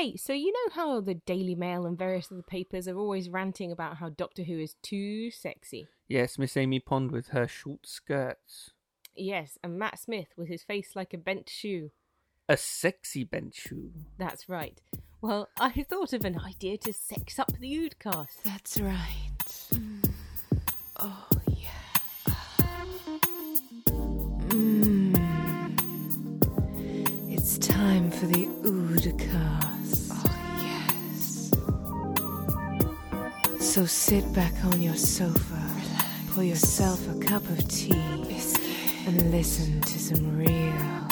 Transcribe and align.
Hey, 0.00 0.16
so 0.16 0.32
you 0.32 0.50
know 0.50 0.72
how 0.72 0.98
the 1.02 1.12
Daily 1.12 1.54
Mail 1.54 1.84
and 1.84 1.98
various 1.98 2.32
other 2.32 2.40
papers 2.40 2.88
are 2.88 2.96
always 2.96 3.28
ranting 3.28 3.70
about 3.70 3.98
how 3.98 4.08
Doctor 4.08 4.42
Who 4.44 4.58
is 4.58 4.76
too 4.82 5.30
sexy? 5.30 5.88
Yes, 6.08 6.38
Miss 6.38 6.56
Amy 6.56 6.80
Pond 6.80 7.10
with 7.10 7.28
her 7.28 7.46
short 7.46 7.86
skirts. 7.86 8.70
Yes, 9.14 9.58
and 9.62 9.78
Matt 9.78 9.98
Smith 9.98 10.28
with 10.38 10.48
his 10.48 10.62
face 10.62 10.92
like 10.96 11.12
a 11.12 11.18
bent 11.18 11.50
shoe. 11.50 11.90
A 12.48 12.56
sexy 12.56 13.24
bent 13.24 13.54
shoe. 13.54 13.90
That's 14.16 14.48
right. 14.48 14.80
Well, 15.20 15.50
I 15.60 15.84
thought 15.90 16.14
of 16.14 16.24
an 16.24 16.40
idea 16.40 16.78
to 16.78 16.94
sex 16.94 17.38
up 17.38 17.52
the 17.60 17.70
Oodcast. 17.70 18.42
That's 18.42 18.80
right. 18.80 19.68
Oh, 20.96 21.28
yeah. 21.46 21.68
Mm. 24.48 25.10
It's 27.28 27.58
time 27.58 28.10
for 28.10 28.24
the 28.24 28.46
Oodcast. 28.62 29.79
So 33.70 33.86
sit 33.86 34.32
back 34.32 34.52
on 34.64 34.82
your 34.82 34.96
sofa, 34.96 35.62
pour 36.32 36.42
yourself 36.42 37.08
a 37.08 37.16
cup 37.20 37.48
of 37.50 37.68
tea, 37.68 37.92
and 39.06 39.30
listen 39.30 39.80
to 39.82 39.96
some 39.96 40.36
real 40.36 41.08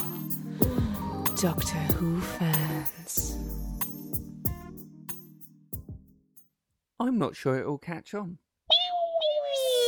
Doctor 1.37 1.79
Who 1.95 2.21
fans. 2.21 3.39
I'm 6.99 7.17
not 7.17 7.37
sure 7.37 7.61
it'll 7.61 7.79
catch 7.79 8.13
on. 8.13 8.39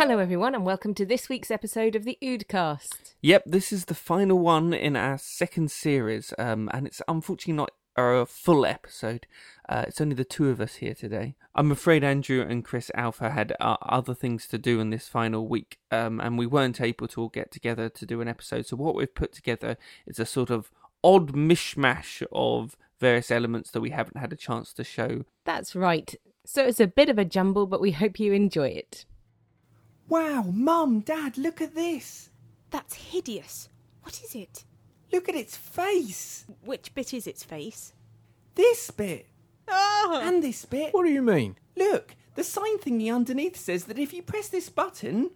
Hello, 0.00 0.16
everyone, 0.16 0.54
and 0.54 0.64
welcome 0.64 0.94
to 0.94 1.04
this 1.04 1.28
week's 1.28 1.50
episode 1.50 1.94
of 1.94 2.04
the 2.04 2.16
Oodcast. 2.22 3.12
Yep, 3.20 3.42
this 3.44 3.70
is 3.70 3.84
the 3.84 3.94
final 3.94 4.38
one 4.38 4.72
in 4.72 4.96
our 4.96 5.18
second 5.18 5.70
series, 5.70 6.32
um, 6.38 6.70
and 6.72 6.86
it's 6.86 7.02
unfortunately 7.06 7.52
not 7.52 7.72
a 7.96 8.24
full 8.24 8.64
episode. 8.64 9.26
Uh, 9.68 9.84
it's 9.86 10.00
only 10.00 10.14
the 10.14 10.24
two 10.24 10.48
of 10.48 10.58
us 10.58 10.76
here 10.76 10.94
today. 10.94 11.34
I'm 11.54 11.70
afraid 11.70 12.02
Andrew 12.02 12.40
and 12.40 12.64
Chris 12.64 12.90
Alpha 12.94 13.28
had 13.28 13.54
uh, 13.60 13.76
other 13.82 14.14
things 14.14 14.46
to 14.46 14.56
do 14.56 14.80
in 14.80 14.88
this 14.88 15.06
final 15.06 15.46
week, 15.46 15.76
um, 15.90 16.18
and 16.18 16.38
we 16.38 16.46
weren't 16.46 16.80
able 16.80 17.06
to 17.08 17.20
all 17.20 17.28
get 17.28 17.50
together 17.50 17.90
to 17.90 18.06
do 18.06 18.22
an 18.22 18.28
episode. 18.28 18.64
So 18.64 18.76
what 18.76 18.94
we've 18.94 19.14
put 19.14 19.34
together 19.34 19.76
is 20.06 20.18
a 20.18 20.24
sort 20.24 20.48
of 20.48 20.70
odd 21.04 21.34
mishmash 21.34 22.22
of 22.32 22.74
various 22.98 23.30
elements 23.30 23.70
that 23.72 23.82
we 23.82 23.90
haven't 23.90 24.16
had 24.16 24.32
a 24.32 24.36
chance 24.36 24.72
to 24.72 24.82
show. 24.82 25.26
That's 25.44 25.76
right. 25.76 26.14
So 26.46 26.64
it's 26.64 26.80
a 26.80 26.86
bit 26.86 27.10
of 27.10 27.18
a 27.18 27.26
jumble, 27.26 27.66
but 27.66 27.82
we 27.82 27.90
hope 27.90 28.18
you 28.18 28.32
enjoy 28.32 28.68
it. 28.68 29.04
Wow, 30.10 30.42
Mum, 30.52 31.00
Dad, 31.00 31.38
look 31.38 31.60
at 31.60 31.76
this. 31.76 32.30
That's 32.70 32.94
hideous. 32.94 33.68
What 34.02 34.20
is 34.24 34.34
it? 34.34 34.64
Look 35.12 35.28
at 35.28 35.36
its 35.36 35.56
face. 35.56 36.46
Which 36.64 36.92
bit 36.96 37.14
is 37.14 37.28
its 37.28 37.44
face? 37.44 37.92
This 38.56 38.90
bit. 38.90 39.26
Oh! 39.68 40.20
And 40.20 40.42
this 40.42 40.64
bit. 40.64 40.92
What 40.92 41.04
do 41.04 41.10
you 41.10 41.22
mean? 41.22 41.54
Look, 41.76 42.16
the 42.34 42.42
sign 42.42 42.78
thingy 42.78 43.14
underneath 43.14 43.56
says 43.56 43.84
that 43.84 44.00
if 44.00 44.12
you 44.12 44.20
press 44.20 44.48
this 44.48 44.68
button, 44.68 45.30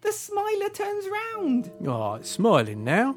the 0.00 0.10
smiler 0.10 0.68
turns 0.70 1.06
round. 1.06 1.70
Oh, 1.86 2.14
it's 2.14 2.30
smiling 2.30 2.82
now. 2.82 3.14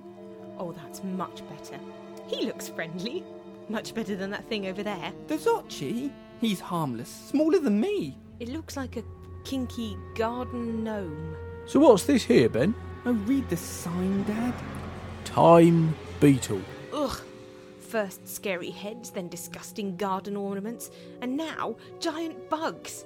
Oh, 0.59 0.73
that's 0.73 1.03
much 1.03 1.41
better. 1.49 1.79
He 2.27 2.45
looks 2.45 2.67
friendly. 2.67 3.23
Much 3.67 3.95
better 3.95 4.15
than 4.15 4.29
that 4.29 4.45
thing 4.45 4.67
over 4.67 4.83
there. 4.83 5.11
The 5.25 5.37
Zocci? 5.37 6.11
He's 6.39 6.59
harmless, 6.59 7.09
smaller 7.09 7.57
than 7.57 7.81
me. 7.81 8.15
It 8.39 8.49
looks 8.49 8.77
like 8.77 8.95
a 8.95 9.03
kinky 9.51 9.97
garden 10.15 10.83
gnome. 10.83 11.33
So 11.65 11.79
what's 11.79 12.03
this 12.03 12.25
here, 12.25 12.49
Ben? 12.49 12.75
Oh, 13.05 13.13
read 13.13 13.47
the 13.47 13.55
sign, 13.55 14.23
Dad. 14.23 14.53
Time 15.23 15.95
beetle. 16.19 16.59
Ugh. 16.91 17.17
First 17.79 18.27
scary 18.27 18.69
heads, 18.71 19.09
then 19.09 19.29
disgusting 19.29 19.95
garden 19.95 20.35
ornaments, 20.35 20.91
and 21.21 21.37
now 21.37 21.77
giant 22.01 22.49
bugs. 22.49 23.05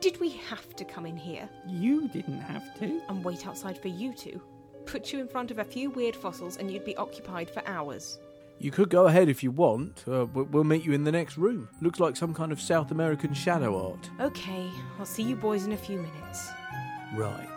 Did 0.00 0.18
we 0.20 0.30
have 0.30 0.74
to 0.74 0.84
come 0.84 1.06
in 1.06 1.16
here 1.16 1.48
You 1.68 2.08
didn't 2.08 2.40
have 2.40 2.76
to. 2.80 3.00
and 3.08 3.24
wait 3.24 3.46
outside 3.46 3.78
for 3.78 3.88
you 3.88 4.12
two? 4.12 4.40
Put 4.86 5.12
you 5.12 5.20
in 5.20 5.28
front 5.28 5.52
of 5.52 5.60
a 5.60 5.64
few 5.64 5.88
weird 5.90 6.16
fossils 6.16 6.56
and 6.56 6.68
you'd 6.68 6.84
be 6.84 6.96
occupied 6.96 7.48
for 7.48 7.62
hours. 7.66 8.18
You 8.58 8.70
could 8.70 8.88
go 8.88 9.06
ahead 9.06 9.28
if 9.28 9.42
you 9.42 9.50
want. 9.50 10.04
Uh, 10.08 10.26
we- 10.32 10.42
we'll 10.44 10.64
meet 10.64 10.84
you 10.84 10.92
in 10.92 11.04
the 11.04 11.12
next 11.12 11.36
room. 11.36 11.68
Looks 11.82 12.00
like 12.00 12.16
some 12.16 12.32
kind 12.32 12.50
of 12.52 12.60
South 12.60 12.90
American 12.90 13.34
shadow 13.34 13.90
art. 13.90 14.10
Okay, 14.20 14.70
I'll 14.98 15.04
see 15.06 15.22
you 15.22 15.36
boys 15.36 15.66
in 15.66 15.72
a 15.72 15.76
few 15.76 15.98
minutes. 15.98 16.48
Right. 17.14 17.48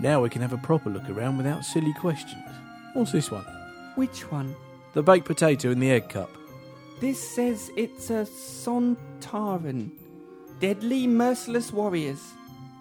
Now 0.00 0.22
we 0.22 0.28
can 0.28 0.42
have 0.42 0.52
a 0.52 0.58
proper 0.58 0.90
look 0.90 1.08
around 1.10 1.38
without 1.38 1.64
silly 1.64 1.92
questions. 1.94 2.44
What's 2.92 3.10
this 3.12 3.30
one? 3.30 3.44
Which 3.96 4.30
one? 4.30 4.54
The 4.94 5.02
baked 5.02 5.26
potato 5.26 5.70
in 5.70 5.80
the 5.80 5.90
egg 5.90 6.08
cup. 6.08 6.30
This 7.00 7.20
says 7.20 7.70
it's 7.76 8.10
a 8.10 8.24
Sontaran. 8.24 9.90
Deadly, 10.60 11.06
merciless 11.06 11.72
warriors. 11.72 12.20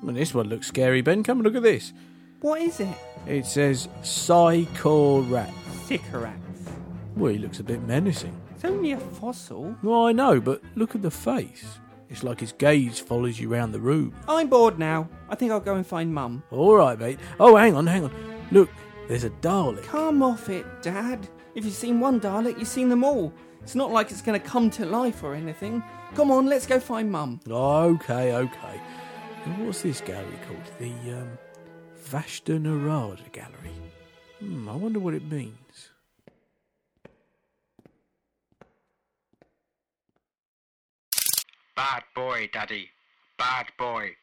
Well, 0.03 0.13
this 0.15 0.33
one 0.33 0.47
looks 0.49 0.67
scary, 0.67 1.01
Ben. 1.01 1.23
Come 1.23 1.39
and 1.39 1.45
look 1.45 1.55
at 1.55 1.63
this. 1.63 1.91
What 2.41 2.61
is 2.61 2.79
it? 2.79 2.87
It 3.25 3.45
says 3.45 3.87
Psychorat. 4.01 5.51
Sycorax. 5.85 6.39
Well, 7.17 7.31
he 7.31 7.39
looks 7.39 7.59
a 7.59 7.63
bit 7.63 7.81
menacing. 7.81 8.39
It's 8.51 8.63
only 8.63 8.91
a 8.91 8.99
fossil. 8.99 9.75
Well, 9.81 10.05
I 10.05 10.11
know, 10.11 10.39
but 10.39 10.61
look 10.75 10.93
at 10.93 11.01
the 11.01 11.09
face. 11.09 11.79
It's 12.09 12.23
like 12.23 12.39
his 12.39 12.51
gaze 12.51 12.99
follows 12.99 13.39
you 13.39 13.49
round 13.49 13.73
the 13.73 13.79
room. 13.79 14.13
I'm 14.27 14.49
bored 14.49 14.77
now. 14.77 15.09
I 15.27 15.33
think 15.33 15.51
I'll 15.51 15.59
go 15.59 15.73
and 15.73 15.85
find 15.85 16.13
Mum. 16.13 16.43
All 16.51 16.75
right, 16.75 16.97
mate. 16.97 17.19
Oh, 17.39 17.55
hang 17.55 17.75
on, 17.75 17.87
hang 17.87 18.03
on. 18.03 18.13
Look, 18.51 18.69
there's 19.07 19.23
a 19.23 19.31
Dalek. 19.31 19.81
Come 19.83 20.21
off 20.21 20.47
it, 20.49 20.65
Dad. 20.83 21.27
If 21.55 21.65
you've 21.65 21.73
seen 21.73 21.99
one 21.99 22.21
Dalek, 22.21 22.59
you've 22.59 22.67
seen 22.67 22.87
them 22.87 23.03
all. 23.03 23.33
It's 23.63 23.73
not 23.73 23.91
like 23.91 24.11
it's 24.11 24.21
going 24.21 24.39
to 24.39 24.47
come 24.47 24.69
to 24.71 24.85
life 24.85 25.23
or 25.23 25.33
anything. 25.33 25.83
Come 26.13 26.29
on, 26.29 26.45
let's 26.45 26.67
go 26.67 26.79
find 26.79 27.11
Mum. 27.11 27.39
Okay, 27.49 28.33
okay. 28.33 28.81
And 29.43 29.65
what's 29.65 29.81
this 29.81 30.01
gallery 30.01 30.39
called? 30.47 30.71
The 30.79 31.13
um, 31.17 31.37
Vashta 32.09 32.61
Nerada 32.61 33.31
Gallery. 33.31 33.73
Hmm, 34.39 34.69
I 34.69 34.75
wonder 34.75 34.99
what 34.99 35.15
it 35.15 35.29
means. 35.29 35.57
Bad 41.77 42.05
boy, 42.15 42.49
Daddy. 42.51 42.89
Bad 43.37 43.67
boy. 43.77 44.15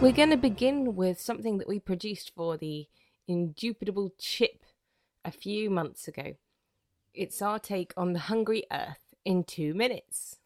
We're 0.00 0.12
going 0.12 0.30
to 0.30 0.38
begin 0.38 0.96
with 0.96 1.20
something 1.20 1.58
that 1.58 1.68
we 1.68 1.78
produced 1.78 2.32
for 2.34 2.56
the 2.56 2.86
Indubitable 3.28 4.12
Chip 4.18 4.64
a 5.26 5.30
few 5.30 5.68
months 5.68 6.08
ago. 6.08 6.36
It's 7.12 7.42
our 7.42 7.58
take 7.58 7.92
on 7.98 8.14
the 8.14 8.20
Hungry 8.20 8.64
Earth 8.72 9.12
in 9.26 9.44
two 9.44 9.74
minutes. 9.74 10.38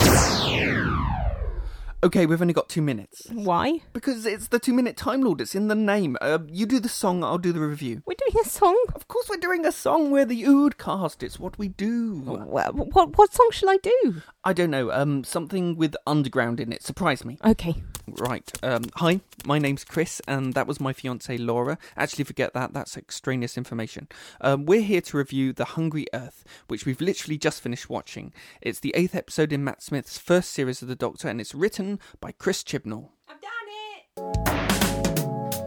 Okay, 2.05 2.27
we've 2.27 2.43
only 2.43 2.53
got 2.53 2.69
two 2.69 2.83
minutes. 2.83 3.29
Why? 3.31 3.81
Because 3.93 4.27
it's 4.27 4.49
the 4.49 4.59
two 4.59 4.73
minute 4.73 4.97
Time 4.97 5.23
Lord, 5.23 5.41
it's 5.41 5.55
in 5.55 5.69
the 5.69 5.77
name. 5.77 6.17
Uh, 6.21 6.41
you 6.49 6.67
do 6.67 6.81
the 6.81 6.89
song, 6.89 7.23
I'll 7.23 7.39
do 7.39 7.53
the 7.53 7.61
review. 7.61 8.03
We're 8.05 8.17
doing 8.19 8.45
a 8.45 8.49
song? 8.49 8.77
Of 8.97 9.07
course, 9.07 9.29
we're 9.29 9.37
doing 9.37 9.65
a 9.65 9.71
song. 9.71 10.11
We're 10.11 10.25
the 10.25 10.43
Oodcast. 10.43 11.23
It's 11.23 11.39
what 11.39 11.59
we 11.59 11.69
do. 11.69 12.21
Well, 12.25 12.73
what, 12.73 13.17
what 13.17 13.33
song 13.33 13.51
shall 13.53 13.71
I 13.71 13.77
do? 13.77 14.21
I 14.45 14.53
don't 14.53 14.71
know. 14.71 14.91
Um, 14.91 15.23
something 15.23 15.77
with 15.77 15.95
underground 16.05 16.59
in 16.59 16.73
it. 16.73 16.83
Surprise 16.83 17.25
me. 17.25 17.39
Okay. 17.45 17.77
Right. 18.09 18.51
Um, 18.63 18.83
hi, 18.97 19.21
my 19.47 19.61
name's 19.61 19.85
Chris, 19.85 20.21
and 20.27 20.55
that 20.55 20.67
was 20.67 20.81
my 20.81 20.93
fiancee 20.93 21.39
Laura. 21.39 21.79
Actually, 21.97 22.25
forget 22.25 22.53
that. 22.55 22.73
That's 22.73 22.97
extraneous 22.97 23.57
information. 23.57 24.09
Um, 24.41 24.67
we're 24.67 24.81
here 24.83 25.01
to 25.03 25.17
review 25.17 25.53
The 25.53 25.65
Hungry 25.65 26.07
Earth, 26.13 26.45
which 26.67 26.85
we've 26.85 27.01
literally 27.01 27.39
just 27.39 27.61
finished 27.61 27.89
watching. 27.89 28.33
It's 28.61 28.81
the 28.81 28.93
eighth 28.97 29.15
episode 29.15 29.53
in 29.53 29.63
Matt 29.63 29.81
Smith's 29.81 30.19
first 30.19 30.51
series 30.51 30.83
of 30.83 30.89
The 30.89 30.97
Doctor, 30.97 31.29
and 31.29 31.41
it's 31.41 31.55
written 31.55 32.01
by 32.21 32.33
Chris 32.33 32.65
Chibnall. 32.65 33.11
I've 33.29 33.41
done 33.41 33.53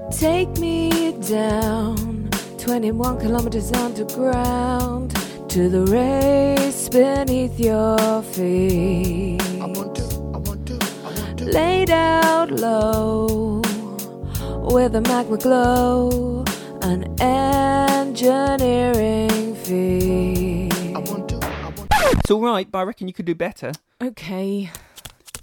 it! 0.09 0.11
Take 0.11 0.57
me 0.57 1.13
down 1.21 2.29
21 2.57 3.19
kilometers 3.19 3.71
underground 3.71 5.13
to 5.55 5.69
the 5.69 5.85
race 5.85 6.89
beneath 6.89 7.57
your 7.57 8.21
feet. 8.23 9.41
I 9.61 9.67
want 9.67 9.95
to, 9.95 10.03
I 10.33 10.37
want 10.39 10.67
to, 10.67 10.73
I 10.73 11.13
want 11.17 11.37
to. 11.37 11.45
Laid 11.45 11.89
out 11.89 12.51
low 12.51 13.61
with 14.63 14.95
a 14.95 15.01
magma 15.07 15.37
glow, 15.37 16.43
an 16.81 17.05
engineering 17.21 18.35
feat. 19.55 20.73
I 20.93 20.99
want 20.99 21.29
to, 21.29 21.37
I 21.37 21.69
want 21.69 21.89
to. 21.89 22.17
It's 22.19 22.29
all 22.29 22.41
right, 22.41 22.69
but 22.69 22.79
I 22.79 22.83
reckon 22.83 23.07
you 23.07 23.13
could 23.13 23.23
do 23.23 23.33
better. 23.33 23.71
Okay. 24.03 24.69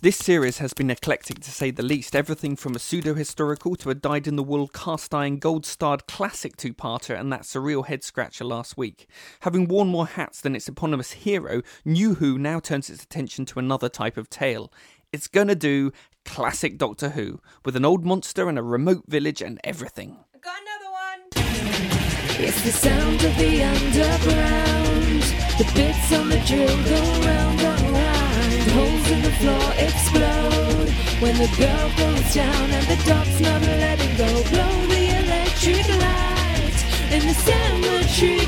This 0.03 0.17
series 0.17 0.59
has 0.59 0.75
been 0.75 0.91
eclectic 0.91 1.39
to 1.39 1.53
say 1.53 1.71
the 1.71 1.85
least. 1.85 2.17
Everything 2.17 2.57
from 2.57 2.75
a 2.75 2.81
pseudo 2.81 3.15
historical 3.15 3.77
to 3.77 3.91
a 3.91 3.95
dyed 3.95 4.27
in 4.27 4.35
the 4.35 4.43
wool 4.43 4.67
cast 4.67 5.15
iron 5.15 5.39
gold 5.39 5.65
starred 5.65 6.09
classic 6.09 6.57
two 6.57 6.75
parter 6.75 7.17
and 7.17 7.33
that 7.33 7.43
surreal 7.43 7.87
head 7.87 8.03
scratcher 8.03 8.45
last 8.45 8.77
week. 8.77 9.07
Having 9.43 9.69
worn 9.69 9.87
more 9.87 10.09
hats 10.09 10.41
than 10.41 10.57
its 10.57 10.67
eponymous 10.67 11.13
hero, 11.13 11.63
New 11.85 12.15
Who 12.15 12.37
now 12.37 12.59
turns 12.59 12.91
its 12.91 13.05
attention 13.05 13.45
to 13.45 13.61
another 13.61 13.89
type 13.89 14.17
of 14.17 14.29
tale. 14.29 14.73
It's 15.13 15.29
gonna 15.29 15.55
do 15.55 15.93
classic 16.25 16.79
Doctor 16.79 17.11
Who, 17.11 17.41
with 17.65 17.77
an 17.77 17.85
old 17.85 18.05
monster 18.05 18.49
and 18.49 18.59
a 18.59 18.63
remote 18.65 19.05
village 19.07 19.41
and 19.41 19.61
everything. 19.63 20.17
Got 20.41 20.57
another 20.63 20.91
one. 20.91 21.21
It's 22.45 22.61
the 22.65 22.73
sound 22.73 23.23
of 23.23 23.39
the 23.39 23.63
underground. 23.63 25.23
The 25.59 25.71
bits 25.77 26.13
on 26.13 26.29
the 26.29 26.43
drill 26.45 26.85
go 26.87 27.25
round 27.25 27.61
and 27.61 27.63
round. 27.63 27.72
Holes 28.75 29.11
in 29.11 29.23
the 29.23 29.33
floor 29.41 29.73
explode 29.79 30.91
when 31.23 31.37
the 31.37 31.49
girl 31.57 31.91
goes 31.97 32.35
down 32.35 32.71
and 32.71 32.87
the 32.87 32.97
dog's 33.09 33.41
not 33.41 33.63
letting 33.63 34.17
go. 34.17 34.29
Blow 34.53 34.87
the 34.87 35.05
electric 35.23 35.89
light 36.01 36.79
in 37.13 37.27
the 37.29 37.35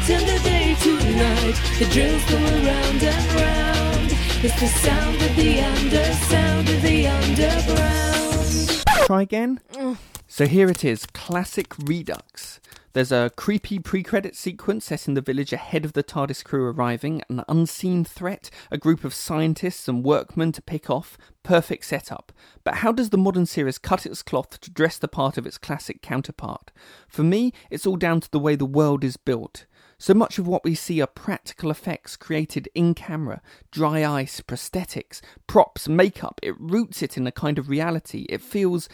turn 0.06 0.26
the 0.26 0.38
day 0.44 0.76
to 0.80 0.92
night. 1.16 1.56
The 1.78 1.86
drills 1.86 2.22
go 2.28 2.36
around 2.36 3.02
and 3.02 3.32
round. 3.40 4.12
It's 4.44 4.60
the 4.60 4.66
sound 4.66 5.16
of 5.16 5.34
the 5.34 5.62
under 5.62 6.04
sound 6.28 6.68
of 6.68 6.82
the 6.82 7.06
underground. 7.06 8.84
Try 9.06 9.22
again? 9.22 9.60
Mm. 9.72 9.96
So 10.28 10.46
here 10.46 10.68
it 10.68 10.84
is 10.84 11.06
classic 11.06 11.72
Redux. 11.78 12.60
There's 12.94 13.10
a 13.10 13.32
creepy 13.34 13.80
pre 13.80 14.04
credit 14.04 14.36
sequence 14.36 14.84
set 14.84 15.08
in 15.08 15.14
the 15.14 15.20
village 15.20 15.52
ahead 15.52 15.84
of 15.84 15.94
the 15.94 16.04
TARDIS 16.04 16.44
crew 16.44 16.66
arriving, 16.66 17.22
an 17.28 17.42
unseen 17.48 18.04
threat, 18.04 18.50
a 18.70 18.78
group 18.78 19.02
of 19.02 19.12
scientists 19.12 19.88
and 19.88 20.04
workmen 20.04 20.52
to 20.52 20.62
pick 20.62 20.88
off. 20.88 21.18
Perfect 21.42 21.86
setup. 21.86 22.30
But 22.62 22.76
how 22.76 22.92
does 22.92 23.10
the 23.10 23.18
modern 23.18 23.46
series 23.46 23.78
cut 23.78 24.06
its 24.06 24.22
cloth 24.22 24.60
to 24.60 24.70
dress 24.70 24.96
the 24.96 25.08
part 25.08 25.36
of 25.36 25.44
its 25.44 25.58
classic 25.58 26.02
counterpart? 26.02 26.70
For 27.08 27.24
me, 27.24 27.52
it's 27.68 27.84
all 27.84 27.96
down 27.96 28.20
to 28.20 28.30
the 28.30 28.38
way 28.38 28.54
the 28.54 28.64
world 28.64 29.02
is 29.02 29.16
built. 29.16 29.66
So 29.98 30.14
much 30.14 30.38
of 30.38 30.46
what 30.46 30.62
we 30.62 30.76
see 30.76 31.00
are 31.00 31.08
practical 31.08 31.72
effects 31.72 32.16
created 32.16 32.68
in 32.76 32.94
camera, 32.94 33.42
dry 33.72 34.04
ice, 34.04 34.40
prosthetics, 34.40 35.20
props, 35.48 35.88
makeup. 35.88 36.38
It 36.44 36.54
roots 36.60 37.02
it 37.02 37.16
in 37.16 37.26
a 37.26 37.32
kind 37.32 37.58
of 37.58 37.68
reality. 37.68 38.26
It 38.28 38.40
feels 38.40 38.88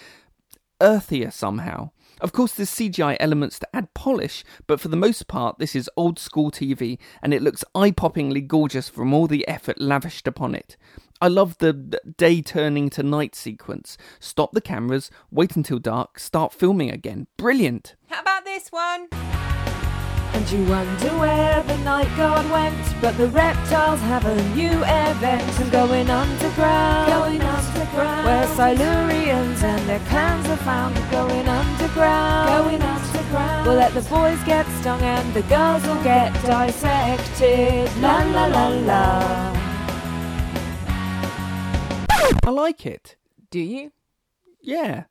earthier 0.80 1.30
somehow. 1.30 1.90
Of 2.20 2.32
course, 2.32 2.52
there's 2.52 2.70
CGI 2.70 3.16
elements 3.18 3.58
to 3.60 3.68
add 3.74 3.92
polish, 3.94 4.44
but 4.66 4.80
for 4.80 4.88
the 4.88 4.96
most 4.96 5.26
part, 5.26 5.58
this 5.58 5.74
is 5.74 5.90
old 5.96 6.18
school 6.18 6.50
TV, 6.50 6.98
and 7.22 7.32
it 7.32 7.42
looks 7.42 7.64
eye 7.74 7.90
poppingly 7.90 8.46
gorgeous 8.46 8.88
from 8.88 9.14
all 9.14 9.26
the 9.26 9.46
effort 9.48 9.80
lavished 9.80 10.26
upon 10.26 10.54
it. 10.54 10.76
I 11.22 11.28
love 11.28 11.58
the 11.58 11.72
day 11.72 12.40
turning 12.40 12.88
to 12.90 13.02
night 13.02 13.34
sequence. 13.34 13.98
Stop 14.20 14.52
the 14.52 14.60
cameras, 14.60 15.10
wait 15.30 15.56
until 15.56 15.78
dark, 15.78 16.18
start 16.18 16.52
filming 16.52 16.90
again. 16.90 17.26
Brilliant! 17.36 17.96
How 18.08 18.20
about 18.20 18.44
this 18.44 18.70
one? 18.70 19.08
And 20.32 20.50
you 20.50 20.64
wonder 20.64 21.08
where 21.18 21.62
the 21.64 21.76
night 21.78 22.08
guard 22.16 22.48
went, 22.50 22.76
but 23.00 23.16
the 23.16 23.28
reptiles 23.28 24.00
have 24.00 24.24
a 24.24 24.34
new 24.54 24.70
event. 24.70 25.60
I'm 25.60 25.70
going 25.70 26.08
underground, 26.08 27.12
going 27.12 27.42
underground, 27.42 28.26
where 28.26 28.46
Silurians 28.46 29.62
and 29.62 29.88
their 29.88 30.00
clans 30.08 30.48
are 30.48 30.56
found. 30.58 30.94
Going 31.10 31.48
underground, 31.48 32.64
going 32.64 32.82
underground. 32.82 33.66
We'll 33.66 33.76
let 33.76 33.92
the 33.92 34.02
boys 34.02 34.42
get 34.44 34.66
stung 34.80 35.00
and 35.02 35.34
the 35.34 35.42
girls 35.42 35.84
will 35.86 36.02
get 36.02 36.32
dissected. 36.44 37.90
La 38.00 38.22
la 38.22 38.46
la 38.46 38.68
la. 38.68 39.56
I 42.44 42.50
like 42.50 42.86
it. 42.86 43.16
Do 43.50 43.58
you? 43.58 43.92
Yeah. 44.60 45.04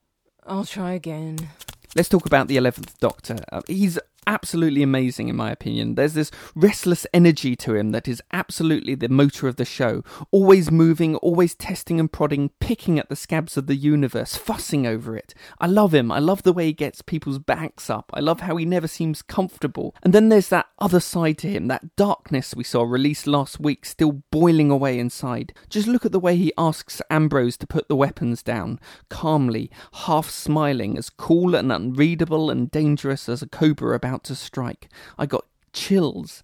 I'll 0.45 0.65
try 0.65 0.93
again. 0.93 1.49
Let's 1.95 2.09
talk 2.09 2.25
about 2.25 2.47
the 2.47 2.57
11th 2.57 2.97
Doctor. 2.99 3.37
Uh, 3.51 3.61
he's 3.67 3.99
absolutely 4.27 4.83
amazing, 4.83 5.27
in 5.27 5.35
my 5.35 5.51
opinion. 5.51 5.95
There's 5.95 6.13
this 6.13 6.31
restless 6.55 7.05
energy 7.13 7.55
to 7.57 7.75
him 7.75 7.91
that 7.91 8.07
is 8.07 8.21
absolutely 8.31 8.95
the 8.95 9.09
motor 9.09 9.47
of 9.47 9.55
the 9.55 9.65
show. 9.65 10.03
Always 10.31 10.71
moving, 10.71 11.15
always 11.17 11.55
testing 11.55 11.99
and 11.99 12.11
prodding, 12.11 12.49
picking 12.59 12.99
at 12.99 13.09
the 13.09 13.15
scabs 13.15 13.57
of 13.57 13.67
the 13.67 13.75
universe, 13.75 14.35
fussing 14.35 14.85
over 14.85 15.15
it. 15.15 15.33
I 15.59 15.67
love 15.67 15.93
him. 15.93 16.11
I 16.11 16.19
love 16.19 16.43
the 16.43 16.53
way 16.53 16.67
he 16.67 16.73
gets 16.73 17.01
people's 17.01 17.39
backs 17.39 17.89
up. 17.89 18.11
I 18.13 18.19
love 18.19 18.41
how 18.41 18.57
he 18.57 18.65
never 18.65 18.87
seems 18.87 19.21
comfortable. 19.21 19.95
And 20.03 20.13
then 20.13 20.29
there's 20.29 20.49
that 20.49 20.67
other 20.79 20.99
side 20.99 21.37
to 21.39 21.49
him, 21.49 21.67
that 21.67 21.95
darkness 21.95 22.55
we 22.55 22.63
saw 22.63 22.83
released 22.83 23.27
last 23.27 23.59
week, 23.59 23.85
still 23.85 24.23
boiling 24.31 24.71
away 24.71 24.99
inside. 24.99 25.53
Just 25.69 25.87
look 25.87 26.05
at 26.05 26.11
the 26.11 26.19
way 26.19 26.35
he 26.35 26.53
asks 26.57 27.01
Ambrose 27.09 27.57
to 27.57 27.67
put 27.67 27.87
the 27.87 27.95
weapons 27.95 28.43
down, 28.43 28.79
calmly, 29.09 29.69
half 29.93 30.29
smiling, 30.29 30.97
as 30.97 31.09
cool 31.09 31.55
and 31.55 31.71
unreadable 31.71 32.49
and 32.49 32.71
dangerous 32.71 33.29
as 33.29 33.41
a 33.41 33.47
cobra 33.47 33.95
about 33.95 34.08
to 34.17 34.35
strike. 34.35 34.89
I 35.17 35.25
got 35.25 35.45
chills. 35.73 36.43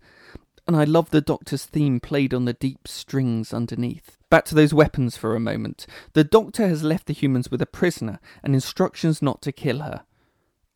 And 0.67 0.75
I 0.75 0.83
love 0.83 1.11
the 1.11 1.21
Doctor's 1.21 1.65
theme 1.65 1.99
played 1.99 2.33
on 2.33 2.45
the 2.45 2.53
deep 2.53 2.87
strings 2.87 3.53
underneath. 3.53 4.17
Back 4.31 4.45
to 4.45 4.55
those 4.55 4.73
weapons 4.73 5.15
for 5.15 5.35
a 5.35 5.39
moment. 5.39 5.85
The 6.13 6.23
Doctor 6.23 6.67
has 6.67 6.83
left 6.83 7.05
the 7.05 7.13
humans 7.13 7.51
with 7.51 7.61
a 7.61 7.67
prisoner 7.67 8.19
and 8.43 8.55
instructions 8.55 9.21
not 9.21 9.43
to 9.43 9.51
kill 9.51 9.81
her. 9.81 10.03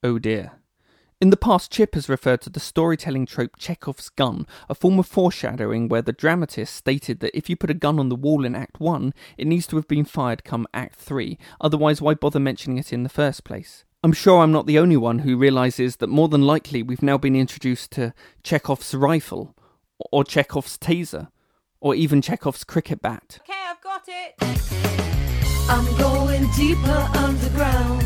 Oh 0.04 0.20
dear. 0.20 0.52
In 1.22 1.32
the 1.32 1.38
past, 1.38 1.70
Chip 1.70 1.96
has 1.96 2.08
referred 2.08 2.40
to 2.42 2.50
the 2.50 2.62
storytelling 2.62 3.26
trope 3.26 3.58
Chekhov's 3.58 4.08
gun, 4.08 4.48
a 4.70 4.76
form 4.76 5.00
of 5.00 5.06
foreshadowing 5.06 5.90
where 5.90 6.02
the 6.02 6.14
dramatist 6.14 6.74
stated 6.74 7.20
that 7.20 7.38
if 7.38 7.50
you 7.50 7.58
put 7.58 7.70
a 7.70 7.74
gun 7.74 8.00
on 8.00 8.08
the 8.08 8.16
wall 8.16 8.46
in 8.46 8.56
Act 8.56 8.80
1, 8.80 9.14
it 9.38 9.46
needs 9.46 9.68
to 9.68 9.76
have 9.76 9.88
been 9.88 10.06
fired 10.06 10.46
come 10.46 10.66
Act 10.74 10.96
3, 10.96 11.38
otherwise, 11.60 12.02
why 12.02 12.14
bother 12.14 12.40
mentioning 12.40 12.78
it 12.78 12.94
in 12.94 13.04
the 13.04 13.10
first 13.10 13.44
place? 13.44 13.84
I'm 14.02 14.14
sure 14.14 14.40
I'm 14.40 14.54
not 14.54 14.66
the 14.66 14.80
only 14.80 14.96
one 14.96 15.20
who 15.20 15.36
realizes 15.36 15.98
that 15.98 16.08
more 16.08 16.30
than 16.30 16.44
likely 16.44 16.82
we've 16.82 17.04
now 17.04 17.18
been 17.18 17.36
introduced 17.36 17.92
to 17.92 18.14
Chekhov's 18.44 18.96
rifle, 18.96 19.58
or 20.14 20.24
Chekhov's 20.24 20.78
taser, 20.78 21.28
or 21.82 21.94
even 21.96 22.22
Chekhov's 22.22 22.64
cricket 22.64 23.02
bat. 23.02 23.40
Okay, 23.42 23.60
I've 23.60 23.82
got 23.82 24.04
it. 24.08 24.36
I'm 25.70 25.98
going 25.98 26.50
deeper 26.56 27.10
underground. 27.18 28.02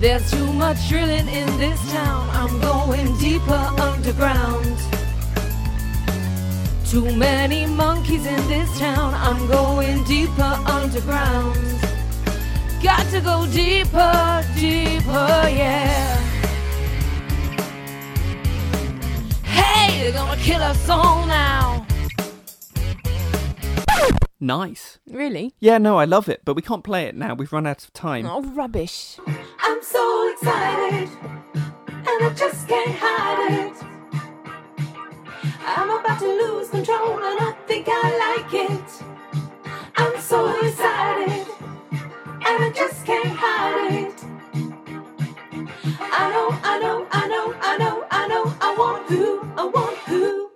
There's 0.00 0.30
too 0.30 0.52
much 0.52 0.76
drilling 0.90 1.28
in 1.28 1.46
this 1.58 1.80
town. 1.92 2.28
I'm 2.30 2.60
going 2.60 3.16
deeper 3.16 3.54
underground. 3.80 4.78
Too 6.86 7.16
many 7.16 7.64
monkeys 7.64 8.26
in 8.26 8.48
this 8.48 8.78
town. 8.78 9.14
I'm 9.14 9.48
going 9.48 10.04
deeper 10.04 10.42
underground. 10.66 11.56
Got 12.82 13.06
to 13.10 13.20
go 13.20 13.46
deeper, 13.46 14.44
deeper, 14.56 15.48
yeah. 15.48 16.16
Hey, 19.44 20.02
they're 20.02 20.12
gonna 20.12 20.40
kill 20.40 20.60
us 20.60 20.88
all 20.88 21.24
now. 21.26 21.86
Nice. 24.40 24.98
Really? 25.08 25.54
Yeah, 25.60 25.78
no, 25.78 25.98
I 25.98 26.04
love 26.04 26.28
it, 26.28 26.40
but 26.44 26.56
we 26.56 26.62
can't 26.62 26.82
play 26.82 27.04
it 27.04 27.14
now. 27.14 27.34
We've 27.34 27.52
run 27.52 27.68
out 27.68 27.84
of 27.84 27.92
time. 27.92 28.26
Oh, 28.26 28.42
rubbish. 28.42 29.18
I'm 29.60 29.80
so 29.80 30.32
excited, 30.32 31.08
and 31.54 32.06
I 32.06 32.34
just 32.36 32.66
can't 32.66 32.96
hide 32.98 33.52
it. 33.52 33.76
I'm 35.64 35.90
about 35.90 36.18
to 36.18 36.26
lose 36.26 36.68
control, 36.70 37.14
and 37.22 37.40
I 37.40 37.52
think 37.68 37.86
I 37.88 38.42
like 38.42 38.52
it. 38.52 39.04
I'm 39.96 40.20
so 40.20 40.60
excited, 40.60 41.41
and 42.44 42.64
I 42.64 42.72
just 42.74 43.04
can't 43.06 43.28
hide 43.28 43.92
it. 43.92 44.24
I 46.00 46.30
know, 46.30 46.48
I 46.62 46.78
know, 46.78 47.06
I 47.10 47.28
know, 47.28 47.54
I 47.60 47.76
know, 47.78 48.06
I 48.10 48.28
know, 48.28 48.56
I 48.60 48.74
want 48.76 49.08
who, 49.08 49.40
I 49.56 49.64
want 49.64 49.98
who. 49.98 50.50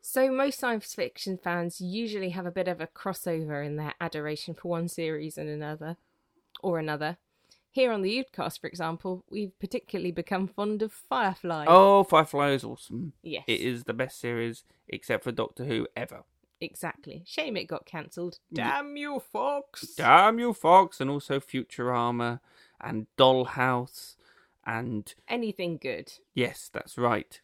So, 0.00 0.30
most 0.30 0.58
science 0.58 0.94
fiction 0.94 1.38
fans 1.42 1.80
usually 1.80 2.30
have 2.30 2.46
a 2.46 2.50
bit 2.50 2.68
of 2.68 2.80
a 2.80 2.86
crossover 2.86 3.64
in 3.64 3.76
their 3.76 3.94
adoration 4.00 4.54
for 4.54 4.68
one 4.68 4.88
series 4.88 5.38
and 5.38 5.48
another, 5.48 5.96
or 6.62 6.78
another. 6.78 7.18
Here 7.72 7.92
on 7.92 8.02
the 8.02 8.18
Oodcast, 8.24 8.60
for 8.60 8.66
example, 8.66 9.24
we've 9.30 9.56
particularly 9.60 10.10
become 10.10 10.48
fond 10.48 10.82
of 10.82 10.92
Firefly. 10.92 11.66
Oh, 11.68 12.02
Firefly 12.02 12.50
is 12.50 12.64
awesome. 12.64 13.12
yes, 13.22 13.44
It 13.46 13.60
is 13.60 13.84
the 13.84 13.94
best 13.94 14.18
series, 14.18 14.64
except 14.88 15.22
for 15.22 15.30
Doctor 15.30 15.64
Who, 15.64 15.86
ever. 15.94 16.24
Exactly. 16.60 17.22
Shame 17.26 17.56
it 17.56 17.64
got 17.64 17.86
cancelled. 17.86 18.38
Damn 18.52 18.96
you, 18.96 19.20
Fox! 19.20 19.94
Damn 19.96 20.38
you, 20.38 20.52
Fox, 20.52 21.00
and 21.00 21.10
also 21.10 21.40
Futurama, 21.40 22.40
and 22.80 23.06
Dollhouse, 23.18 24.16
and 24.66 25.14
Anything 25.28 25.78
good. 25.80 26.12
yes, 26.34 26.70
that's 26.72 26.96
right. 26.98 27.40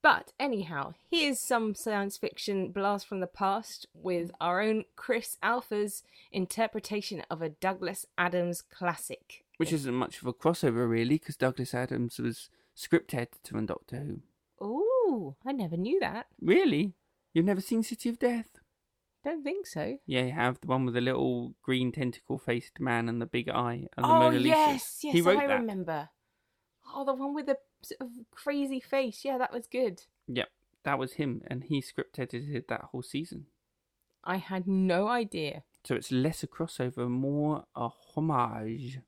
But 0.00 0.32
anyhow, 0.38 0.94
here's 1.10 1.40
some 1.40 1.74
science 1.74 2.16
fiction 2.16 2.70
blast 2.70 3.06
from 3.06 3.18
the 3.18 3.26
past 3.26 3.86
with 3.92 4.30
our 4.40 4.60
own 4.62 4.84
Chris 4.94 5.36
Alpha's 5.42 6.04
interpretation 6.30 7.24
of 7.28 7.42
a 7.42 7.48
Douglas 7.48 8.06
Adams 8.16 8.62
classic. 8.62 9.44
Which 9.56 9.72
isn't 9.72 9.94
much 9.94 10.20
of 10.20 10.26
a 10.26 10.32
crossover, 10.32 10.88
really, 10.88 11.18
because 11.18 11.36
Douglas 11.36 11.74
Adams 11.74 12.18
was 12.20 12.48
script 12.76 13.12
editor 13.12 13.56
on 13.56 13.66
Doctor 13.66 13.96
Who. 13.96 14.64
Ooh, 14.64 15.34
I 15.44 15.50
never 15.50 15.76
knew 15.76 15.98
that. 15.98 16.26
Really? 16.40 16.92
You've 17.32 17.44
never 17.44 17.60
seen 17.60 17.82
City 17.82 18.08
of 18.08 18.18
Death? 18.18 18.48
Don't 19.24 19.42
think 19.42 19.66
so. 19.66 19.98
Yeah, 20.06 20.22
you 20.22 20.32
have 20.32 20.60
the 20.60 20.68
one 20.68 20.84
with 20.84 20.94
the 20.94 21.00
little 21.00 21.54
green 21.62 21.92
tentacle 21.92 22.38
faced 22.38 22.80
man 22.80 23.08
and 23.08 23.20
the 23.20 23.26
big 23.26 23.48
eye 23.48 23.86
and 23.96 24.04
the 24.04 24.08
oh 24.08 24.18
Mona 24.20 24.38
Lisa. 24.38 24.48
yes, 24.48 25.00
yes, 25.02 25.12
he 25.14 25.20
wrote 25.20 25.38
I 25.38 25.46
that. 25.48 25.60
remember. 25.60 26.08
Oh, 26.94 27.04
the 27.04 27.14
one 27.14 27.34
with 27.34 27.46
the 27.46 27.58
sort 27.82 28.00
of 28.00 28.08
crazy 28.30 28.80
face. 28.80 29.22
Yeah, 29.24 29.38
that 29.38 29.52
was 29.52 29.66
good. 29.66 30.02
Yep, 30.28 30.48
that 30.84 30.98
was 30.98 31.14
him, 31.14 31.42
and 31.48 31.64
he 31.64 31.80
script 31.80 32.18
edited 32.18 32.64
that 32.68 32.84
whole 32.92 33.02
season. 33.02 33.46
I 34.24 34.36
had 34.36 34.66
no 34.66 35.08
idea. 35.08 35.64
So 35.84 35.94
it's 35.94 36.12
less 36.12 36.42
a 36.42 36.46
crossover, 36.46 37.08
more 37.08 37.64
a 37.74 37.88
homage. 38.14 39.00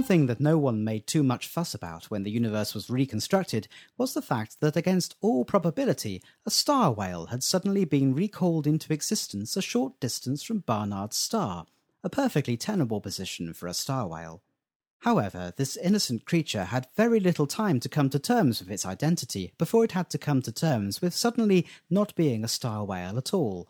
One 0.00 0.06
thing 0.06 0.28
that 0.28 0.40
no 0.40 0.56
one 0.56 0.82
made 0.82 1.06
too 1.06 1.22
much 1.22 1.46
fuss 1.46 1.74
about 1.74 2.06
when 2.06 2.22
the 2.22 2.30
universe 2.30 2.72
was 2.72 2.88
reconstructed 2.88 3.68
was 3.98 4.14
the 4.14 4.22
fact 4.22 4.58
that, 4.60 4.74
against 4.74 5.14
all 5.20 5.44
probability, 5.44 6.22
a 6.46 6.50
star 6.50 6.90
whale 6.90 7.26
had 7.26 7.42
suddenly 7.42 7.84
been 7.84 8.14
recalled 8.14 8.66
into 8.66 8.94
existence 8.94 9.58
a 9.58 9.60
short 9.60 10.00
distance 10.00 10.42
from 10.42 10.60
Barnard's 10.60 11.18
star, 11.18 11.66
a 12.02 12.08
perfectly 12.08 12.56
tenable 12.56 13.02
position 13.02 13.52
for 13.52 13.66
a 13.66 13.74
star 13.74 14.08
whale. 14.08 14.40
However, 15.00 15.52
this 15.58 15.76
innocent 15.76 16.24
creature 16.24 16.64
had 16.64 16.88
very 16.96 17.20
little 17.20 17.46
time 17.46 17.78
to 17.80 17.88
come 17.90 18.08
to 18.08 18.18
terms 18.18 18.60
with 18.60 18.70
its 18.70 18.86
identity 18.86 19.52
before 19.58 19.84
it 19.84 19.92
had 19.92 20.08
to 20.10 20.18
come 20.18 20.40
to 20.40 20.50
terms 20.50 21.02
with 21.02 21.12
suddenly 21.12 21.66
not 21.90 22.14
being 22.14 22.42
a 22.42 22.48
star 22.48 22.86
whale 22.86 23.18
at 23.18 23.34
all. 23.34 23.68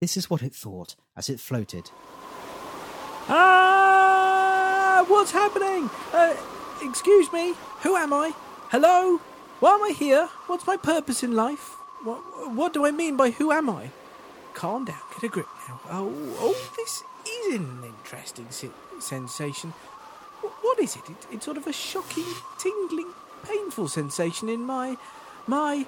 This 0.00 0.16
is 0.16 0.30
what 0.30 0.42
it 0.42 0.54
thought 0.54 0.96
as 1.14 1.28
it 1.28 1.40
floated. 1.40 1.90
Ah, 3.28 3.71
what's 5.12 5.30
happening? 5.32 5.90
Uh, 6.12 6.34
excuse 6.82 7.32
me, 7.32 7.54
who 7.82 7.96
am 7.96 8.12
I? 8.12 8.32
Hello? 8.70 9.18
Why 9.60 9.74
am 9.74 9.82
I 9.82 9.90
here? 9.90 10.28
What's 10.46 10.66
my 10.66 10.76
purpose 10.76 11.22
in 11.22 11.34
life? 11.36 11.76
What, 12.02 12.18
what 12.54 12.72
do 12.72 12.86
I 12.86 12.90
mean 12.90 13.16
by 13.16 13.30
who 13.30 13.52
am 13.52 13.68
I? 13.70 13.90
Calm 14.54 14.84
down, 14.86 14.98
get 15.14 15.22
a 15.24 15.28
grip 15.28 15.46
now. 15.68 15.80
Oh, 15.90 16.12
oh 16.40 16.70
this 16.76 17.04
is 17.28 17.54
an 17.54 17.82
interesting 17.84 18.46
se- 18.50 18.70
sensation. 18.98 19.70
Wh- 20.40 20.64
What 20.64 20.78
is 20.80 20.96
it? 20.96 21.08
it? 21.08 21.26
It's 21.30 21.44
sort 21.44 21.56
of 21.58 21.66
a 21.66 21.72
shocking, 21.72 22.24
tingling, 22.58 23.12
painful 23.44 23.88
sensation 23.88 24.48
in 24.48 24.62
my, 24.64 24.96
my. 25.46 25.86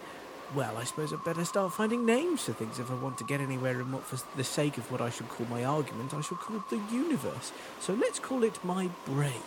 Well, 0.54 0.76
I 0.76 0.84
suppose 0.84 1.12
I'd 1.12 1.24
better 1.24 1.44
start 1.44 1.72
finding 1.72 2.06
names 2.06 2.44
for 2.44 2.52
things 2.52 2.78
if 2.78 2.88
I 2.88 2.94
want 2.94 3.18
to 3.18 3.24
get 3.24 3.40
anywhere 3.40 3.80
in 3.80 3.90
what, 3.90 4.04
for 4.04 4.24
the 4.36 4.44
sake 4.44 4.78
of 4.78 4.88
what 4.92 5.00
I 5.00 5.10
should 5.10 5.28
call 5.28 5.48
my 5.48 5.64
argument, 5.64 6.14
I 6.14 6.20
shall 6.20 6.36
call 6.36 6.62
the 6.70 6.80
universe. 6.92 7.50
So 7.80 7.92
let's 7.94 8.20
call 8.20 8.44
it 8.44 8.64
my 8.64 8.88
brain. 9.04 9.42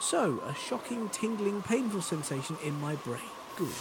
So, 0.00 0.42
a 0.46 0.54
shocking, 0.54 1.08
tingling, 1.08 1.62
painful 1.62 2.02
sensation 2.02 2.58
in 2.62 2.78
my 2.78 2.96
brain. 2.96 3.30
Good. 3.56 3.72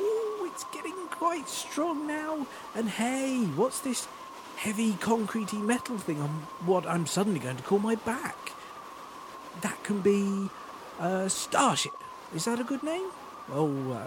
Oh, 0.00 0.50
it's 0.50 0.64
getting 0.72 0.96
quite 1.10 1.50
strong 1.50 2.06
now. 2.06 2.46
And 2.74 2.88
hey, 2.88 3.44
what's 3.54 3.80
this 3.80 4.08
heavy, 4.56 4.92
concretey 4.92 5.60
metal 5.60 5.98
thing 5.98 6.22
on 6.22 6.30
what 6.64 6.86
I'm 6.86 7.04
suddenly 7.04 7.40
going 7.40 7.58
to 7.58 7.62
call 7.62 7.78
my 7.78 7.94
back? 7.94 8.52
That 9.60 9.82
can 9.84 10.00
be 10.00 10.48
a 10.98 11.28
starship. 11.28 11.92
Is 12.34 12.46
that 12.46 12.58
a 12.58 12.64
good 12.64 12.82
name? 12.82 13.10
Oh, 13.52 13.92
uh, 13.92 14.06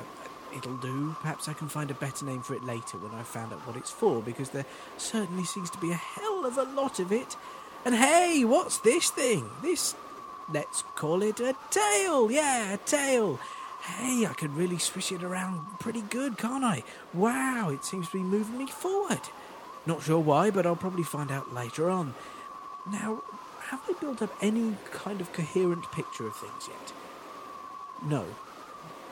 it'll 0.56 0.78
do. 0.78 1.16
Perhaps 1.22 1.48
I 1.48 1.54
can 1.54 1.68
find 1.68 1.92
a 1.92 1.96
better 1.96 2.26
name 2.26 2.42
for 2.42 2.54
it 2.54 2.64
later 2.64 2.98
when 2.98 3.14
I've 3.14 3.28
found 3.28 3.54
out 3.54 3.66
what 3.68 3.78
it's 3.78 3.92
for, 3.92 4.22
because 4.22 4.50
there 4.50 4.66
certainly 4.98 5.44
seems 5.44 5.70
to 5.72 5.78
be 5.78 5.92
a 5.92 5.96
hell 5.96 6.46
of 6.46 6.58
a 6.58 6.64
lot 6.64 7.00
of 7.00 7.12
it. 7.12 7.36
And 7.86 7.96
hey, 7.96 8.44
what's 8.46 8.80
this 8.80 9.10
thing? 9.10 9.50
This, 9.62 9.96
let's 10.54 10.84
call 10.96 11.24
it 11.24 11.40
a 11.40 11.56
tail. 11.70 12.32
Yeah, 12.32 12.74
a 12.74 12.78
tail. 12.78 13.40
Hey, 13.82 14.26
I 14.26 14.34
can 14.34 14.56
really 14.56 14.78
swish 14.78 15.12
it 15.12 15.24
around 15.24 15.80
pretty 15.80 16.02
good, 16.02 16.38
can't 16.38 16.64
I? 16.64 16.84
Wow, 17.14 17.70
it 17.70 17.86
seems 17.86 18.08
to 18.08 18.18
be 18.18 18.24
moving 18.24 18.58
me 18.58 18.68
forward. 18.68 19.22
Not 19.86 20.04
sure 20.04 20.20
why, 20.20 20.52
but 20.52 20.66
I'll 20.66 20.76
probably 20.76 21.04
find 21.04 21.32
out 21.32 21.54
later 21.54 21.90
on. 21.90 22.14
Now, 22.92 23.24
have 23.70 23.82
I 23.88 23.94
built 23.94 24.22
up 24.22 24.36
any 24.42 24.76
kind 24.92 25.22
of 25.22 25.32
coherent 25.32 25.92
picture 25.92 26.28
of 26.28 26.36
things 26.36 26.68
yet? 26.68 26.94
No. 28.04 28.26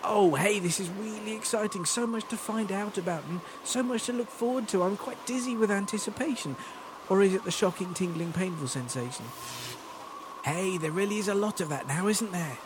Oh, 0.09 0.35
hey, 0.35 0.59
this 0.59 0.79
is 0.79 0.89
really 0.89 1.33
exciting. 1.33 1.83
So 1.83 2.07
much 2.07 2.27
to 2.29 2.37
find 2.37 2.71
out 2.71 2.97
about 2.97 3.25
and 3.25 3.41
so 3.63 3.83
much 3.83 4.05
to 4.05 4.13
look 4.13 4.29
forward 4.29 4.67
to. 4.69 4.83
I'm 4.83 4.95
quite 4.95 5.23
dizzy 5.25 5.55
with 5.55 5.69
anticipation. 5.69 6.55
Or 7.09 7.21
is 7.21 7.33
it 7.33 7.43
the 7.43 7.51
shocking, 7.51 7.93
tingling, 7.93 8.31
painful 8.33 8.67
sensation? 8.67 9.25
Hey, 10.43 10.77
there 10.77 10.91
really 10.91 11.17
is 11.17 11.27
a 11.27 11.35
lot 11.35 11.59
of 11.59 11.69
that 11.69 11.87
now, 11.87 12.07
isn't 12.07 12.31
there? 12.31 12.57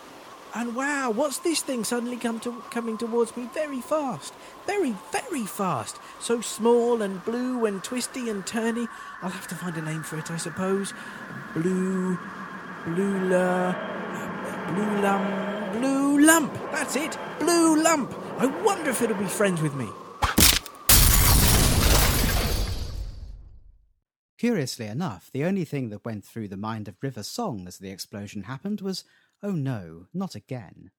And 0.54 0.76
wow, 0.76 1.10
what's 1.10 1.40
this 1.40 1.62
thing 1.62 1.84
suddenly 1.84 2.18
come 2.18 2.40
to, 2.42 2.62
coming 2.70 2.98
towards 2.98 3.36
me 3.38 3.50
very 3.54 3.82
fast? 3.82 4.34
Very, 4.68 4.96
very 5.12 5.46
fast. 5.46 5.98
So 6.20 6.42
small 6.42 7.02
and 7.02 7.24
blue 7.24 7.66
and 7.66 7.84
twisty 7.84 8.30
and 8.30 8.46
turny. 8.46 8.88
I'll 9.22 9.30
have 9.30 9.48
to 9.48 9.56
find 9.56 9.76
a 9.78 9.82
name 9.82 10.04
for 10.04 10.18
it, 10.20 10.30
I 10.30 10.38
suppose. 10.38 10.94
Blue. 11.56 12.20
Blue 12.86 13.30
la. 13.30 13.74
Blue 15.72 16.20
lump. 16.20 16.54
That's 16.72 16.96
it. 16.96 17.18
Blue 17.40 17.82
lump. 17.82 18.14
I 18.38 18.46
wonder 18.46 18.90
if 18.90 19.02
it'll 19.02 19.16
be 19.16 19.26
friends 19.26 19.62
with 19.62 19.74
me. 19.76 19.88
Curiously 24.38 24.88
enough, 24.88 25.30
the 25.32 25.46
only 25.46 25.66
thing 25.66 25.90
that 25.90 26.04
went 26.04 26.26
through 26.26 26.48
the 26.48 26.58
mind 26.58 26.88
of 26.88 26.96
River 27.02 27.24
Song 27.24 27.68
as 27.68 27.78
the 27.78 27.92
explosion 27.92 28.44
happened 28.44 28.82
was, 28.82 29.04
oh 29.44 29.52
no, 29.52 30.08
not 30.14 30.36
again. 30.36 30.92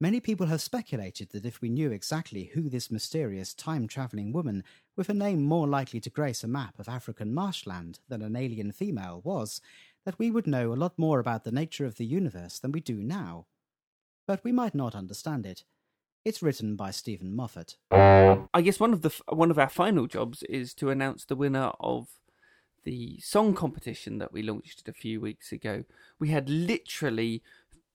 Many 0.00 0.18
people 0.18 0.46
have 0.46 0.60
speculated 0.60 1.30
that 1.30 1.44
if 1.44 1.60
we 1.60 1.68
knew 1.68 1.92
exactly 1.92 2.50
who 2.54 2.68
this 2.68 2.90
mysterious 2.90 3.54
time 3.54 3.86
travelling 3.86 4.32
woman, 4.32 4.64
with 4.96 5.08
a 5.08 5.14
name 5.14 5.42
more 5.42 5.68
likely 5.68 6.00
to 6.00 6.10
grace 6.10 6.42
a 6.42 6.48
map 6.48 6.78
of 6.78 6.88
African 6.88 7.32
marshland 7.32 8.00
than 8.08 8.20
an 8.22 8.34
alien 8.34 8.72
female, 8.72 9.20
was, 9.22 9.60
that 10.04 10.18
we 10.18 10.30
would 10.30 10.46
know 10.46 10.72
a 10.72 10.74
lot 10.74 10.98
more 10.98 11.20
about 11.20 11.44
the 11.44 11.52
nature 11.52 11.84
of 11.84 11.96
the 11.96 12.06
universe 12.06 12.58
than 12.58 12.72
we 12.72 12.80
do 12.80 12.94
now. 12.94 13.46
But 14.30 14.44
we 14.44 14.52
might 14.52 14.76
not 14.76 14.94
understand 14.94 15.44
it. 15.44 15.64
It's 16.24 16.40
written 16.40 16.76
by 16.76 16.92
Steven 16.92 17.34
Moffat. 17.34 17.74
I 17.90 18.62
guess 18.62 18.78
one 18.78 18.92
of 18.92 19.02
the 19.02 19.12
one 19.28 19.50
of 19.50 19.58
our 19.58 19.68
final 19.68 20.06
jobs 20.06 20.44
is 20.44 20.72
to 20.74 20.90
announce 20.90 21.24
the 21.24 21.34
winner 21.34 21.72
of 21.80 22.10
the 22.84 23.18
song 23.18 23.54
competition 23.54 24.18
that 24.18 24.32
we 24.32 24.44
launched 24.44 24.86
a 24.86 24.92
few 24.92 25.20
weeks 25.20 25.50
ago. 25.50 25.82
We 26.20 26.28
had 26.28 26.48
literally 26.48 27.42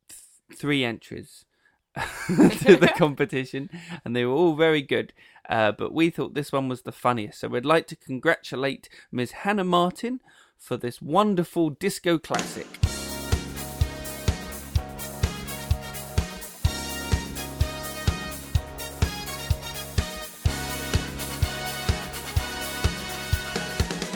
th- 0.10 0.60
three 0.60 0.84
entries 0.84 1.46
to 1.96 2.76
the 2.76 2.92
competition, 2.98 3.70
and 4.04 4.14
they 4.14 4.26
were 4.26 4.34
all 4.34 4.58
very 4.58 4.82
good. 4.82 5.14
Uh, 5.48 5.72
but 5.72 5.94
we 5.94 6.10
thought 6.10 6.34
this 6.34 6.52
one 6.52 6.68
was 6.68 6.82
the 6.82 6.92
funniest, 6.92 7.40
so 7.40 7.48
we'd 7.48 7.64
like 7.64 7.88
to 7.88 7.96
congratulate 7.96 8.90
Ms. 9.10 9.32
Hannah 9.32 9.64
Martin 9.64 10.20
for 10.58 10.76
this 10.76 11.02
wonderful 11.02 11.70
disco 11.70 12.18
classic. 12.18 12.85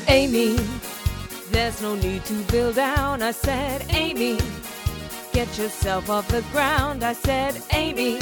Amy, 0.10 0.58
there's 1.52 1.84
no 1.84 1.94
need 1.94 2.26
to 2.26 2.34
build 2.52 2.76
down. 2.76 3.22
I 3.22 3.30
said, 3.30 3.86
Amy, 3.90 4.40
get 5.34 5.56
yourself 5.56 6.10
off 6.10 6.28
the 6.30 6.42
ground. 6.52 7.04
I 7.04 7.14
said, 7.14 7.62
Amy, 7.74 8.20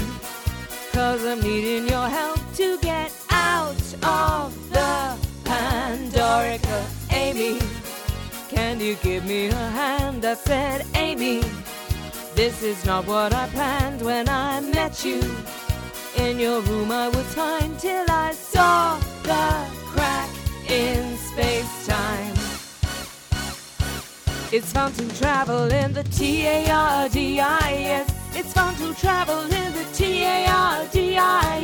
cause 0.91 1.24
I'm 1.24 1.39
needing 1.39 1.88
your 1.88 2.10
help 2.10 2.41
to 2.56 2.77
get 2.79 3.13
out 3.29 3.94
of 4.03 4.70
the 4.70 5.15
Pandorica. 5.46 6.86
Amy, 7.13 7.62
can 8.50 8.82
you 8.82 8.96
give 8.96 9.25
me 9.25 9.48
a 9.48 9.70
hand? 9.70 10.25
I 10.25 10.34
said, 10.34 10.86
Amy, 10.94 11.39
this 12.36 12.63
is 12.63 12.84
not 12.86 13.08
what 13.08 13.34
I 13.34 13.48
planned 13.48 14.01
when 14.01 14.27
I 14.27 14.60
met 14.60 15.06
you. 15.06 15.22
In 16.17 16.38
your 16.38 16.60
room, 16.62 16.91
I 16.91 17.08
was 17.08 17.34
fine 17.34 17.77
till 17.77 18.06
I 18.10 18.34
saw 18.34 19.00
the 19.24 19.65
crack 19.94 20.29
in 20.70 21.16
It's 24.57 24.73
fun 24.73 24.91
to 24.93 25.07
travel 25.19 25.71
in 25.71 25.93
the 25.93 26.01
T 26.01 26.43
A 26.47 26.67
R 26.67 27.07
D 27.09 27.39
I 27.39 27.73
S. 28.01 28.09
It's 28.33 28.53
fun 28.53 28.73
to 28.77 28.91
travel 28.95 29.41
in 29.41 29.71
the 29.73 29.85
T 29.93 30.23
A 30.23 30.47
R 30.49 30.87
D 30.91 31.15
I 31.15 31.61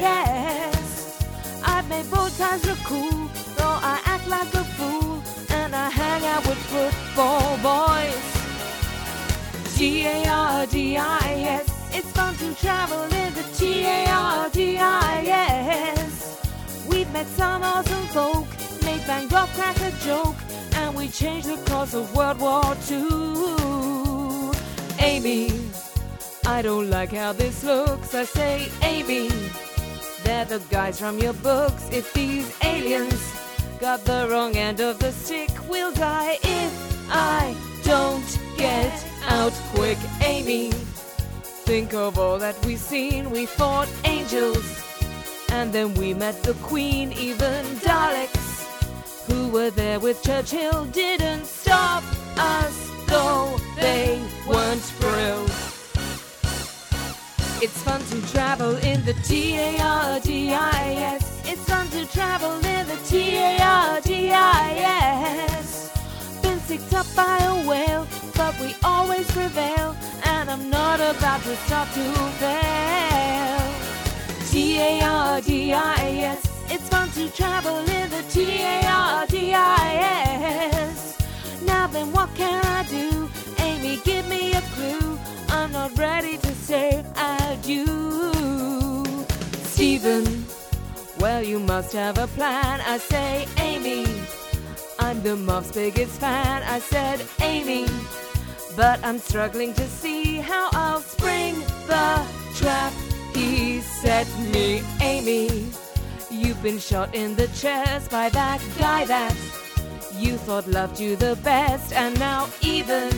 S. 0.76 1.26
I've 1.66 1.90
made 1.90 2.08
both 2.12 2.38
times 2.38 2.64
look 2.68 2.78
cool, 2.86 3.32
though 3.58 3.80
I 3.94 4.00
act 4.06 4.28
like 4.28 4.54
a 4.54 4.64
fool 4.76 5.24
and 5.50 5.76
I 5.76 5.90
hang 5.90 6.24
out 6.24 6.46
with 6.46 6.60
football 6.74 7.58
boys. 7.66 8.24
T 9.76 10.06
A 10.06 10.28
R 10.28 10.68
D 10.68 10.96
I 10.96 11.34
S. 11.62 11.68
It's 11.96 12.12
fun 12.12 12.36
to 12.36 12.54
travel 12.62 13.06
in 13.06 13.34
the 13.34 13.44
T 13.58 13.86
A 13.86 14.06
R 14.08 14.50
D 14.52 14.78
I 14.78 15.24
S. 15.98 16.86
We've 16.88 17.12
met 17.12 17.26
some 17.26 17.64
awesome 17.64 18.06
folk, 18.10 18.46
made 18.46 18.53
Van 19.06 19.28
Gogh 19.28 19.48
crack 19.54 19.80
a 19.82 19.92
joke, 20.06 20.36
and 20.76 20.96
we 20.96 21.10
changed 21.10 21.48
the 21.48 21.58
course 21.70 21.94
of 21.94 22.16
World 22.16 22.40
War 22.40 22.64
II. 22.90 24.52
Amy, 25.00 25.52
I 26.46 26.62
don't 26.62 26.90
like 26.90 27.12
how 27.12 27.34
this 27.34 27.64
looks. 27.64 28.16
I 28.16 28.24
say, 28.24 28.70
Amy, 28.82 29.28
they're 30.24 30.46
the 30.46 30.60
guys 30.70 31.00
from 31.00 31.20
your 31.20 31.34
books. 31.34 31.90
If 31.92 32.14
these 32.14 32.50
aliens 32.64 33.22
got 33.80 34.06
the 34.06 34.28
wrong 34.30 34.56
end 34.56 34.80
of 34.80 35.00
the 35.00 35.12
stick, 35.12 35.52
we'll 35.68 35.92
die 35.94 36.38
if 36.42 37.08
I 37.10 37.54
don't 37.84 38.40
get 38.58 38.94
out 39.28 39.54
quick. 39.74 39.98
Amy, 40.22 40.72
think 41.68 41.94
of 41.94 42.18
all 42.18 42.40
that 42.40 42.56
we've 42.66 42.80
seen. 42.80 43.32
We 43.32 43.46
fought 43.46 43.90
angels, 44.06 44.66
and 45.50 45.74
then 45.74 45.94
we 45.96 46.14
met 46.14 46.42
the 46.44 46.54
Queen. 46.56 47.12
Even 47.14 47.66
Daleks, 47.84 48.43
who 49.28 49.50
were 49.50 49.70
there 49.70 50.00
with 50.00 50.24
Churchill, 50.24 50.86
didn't 50.86 51.46
stop 51.46 52.04
us, 52.38 52.90
though 53.08 53.60
they 53.76 54.20
weren't 54.48 54.82
thrilled. 54.82 55.52
It's 57.62 57.78
fun 57.82 58.02
to 58.02 58.22
travel 58.34 58.76
in 58.78 59.06
the 59.06 59.14
T-A-R-D-I-S. 59.14 60.24
It's 61.46 61.64
fun 61.70 61.88
to 61.92 62.06
travel 62.12 62.56
in 62.66 62.88
the 62.88 62.98
T-A-R-D-I-S. 63.06 63.62
Been 66.42 66.60
sicked 66.60 66.94
up 66.94 67.06
by 67.16 67.38
a 67.38 67.54
whale, 67.68 68.08
but 68.36 68.60
we 68.60 68.76
always 68.84 69.30
prevail. 69.32 69.96
And 70.26 70.50
I'm 70.50 70.68
not 70.70 71.00
about 71.00 71.44
to 71.44 71.56
start 71.56 71.90
to 71.94 72.14
fail. 72.42 73.62
T-A-R-D-I-S. 74.52 76.53
It's 76.74 76.90
fun 76.90 77.08
to 77.12 77.30
travel 77.30 77.78
in 77.78 78.10
the 78.10 78.24
T-A-R-D-I-S. 78.32 78.82
Now 81.68 81.86
then, 81.86 82.12
what 82.12 82.34
can 82.34 82.66
I 82.66 82.82
do? 82.90 83.30
Amy, 83.60 83.98
give 84.04 84.28
me 84.28 84.54
a 84.54 84.62
clue. 84.74 85.20
I'm 85.50 85.72
not 85.72 85.96
ready 85.96 86.40
to 86.40 86.56
say 86.56 87.06
adieu. 87.16 89.06
Steven, 89.66 90.46
well, 91.20 91.44
you 91.44 91.60
must 91.60 91.94
have 91.94 92.18
a 92.18 92.26
plan. 92.26 92.82
I 92.82 92.98
say, 92.98 93.46
Amy, 93.58 94.08
I'm 94.98 95.22
the 95.22 95.36
Moff's 95.36 95.72
biggest 95.74 96.20
fan. 96.20 96.64
I 96.64 96.80
said, 96.80 97.24
Amy, 97.42 97.86
but 98.76 99.00
I'm 99.06 99.20
struggling 99.20 99.76
to 99.76 99.88
see 99.88 100.38
how 100.38 100.70
I'll 100.74 101.02
spring 101.02 101.54
the 101.86 102.26
trap. 102.56 102.94
He 103.36 103.82
set 103.82 104.28
me, 104.52 104.82
Amy. 105.02 105.70
Been 106.64 106.80
shot 106.80 107.14
in 107.14 107.36
the 107.36 107.48
chest 107.50 108.10
by 108.10 108.30
that 108.30 108.62
guy 108.80 109.04
that 109.04 109.36
you 110.16 110.38
thought 110.38 110.66
loved 110.66 110.98
you 110.98 111.18
the 111.18 111.36
best, 111.44 111.92
and 111.92 112.18
now 112.18 112.48
even 112.62 113.12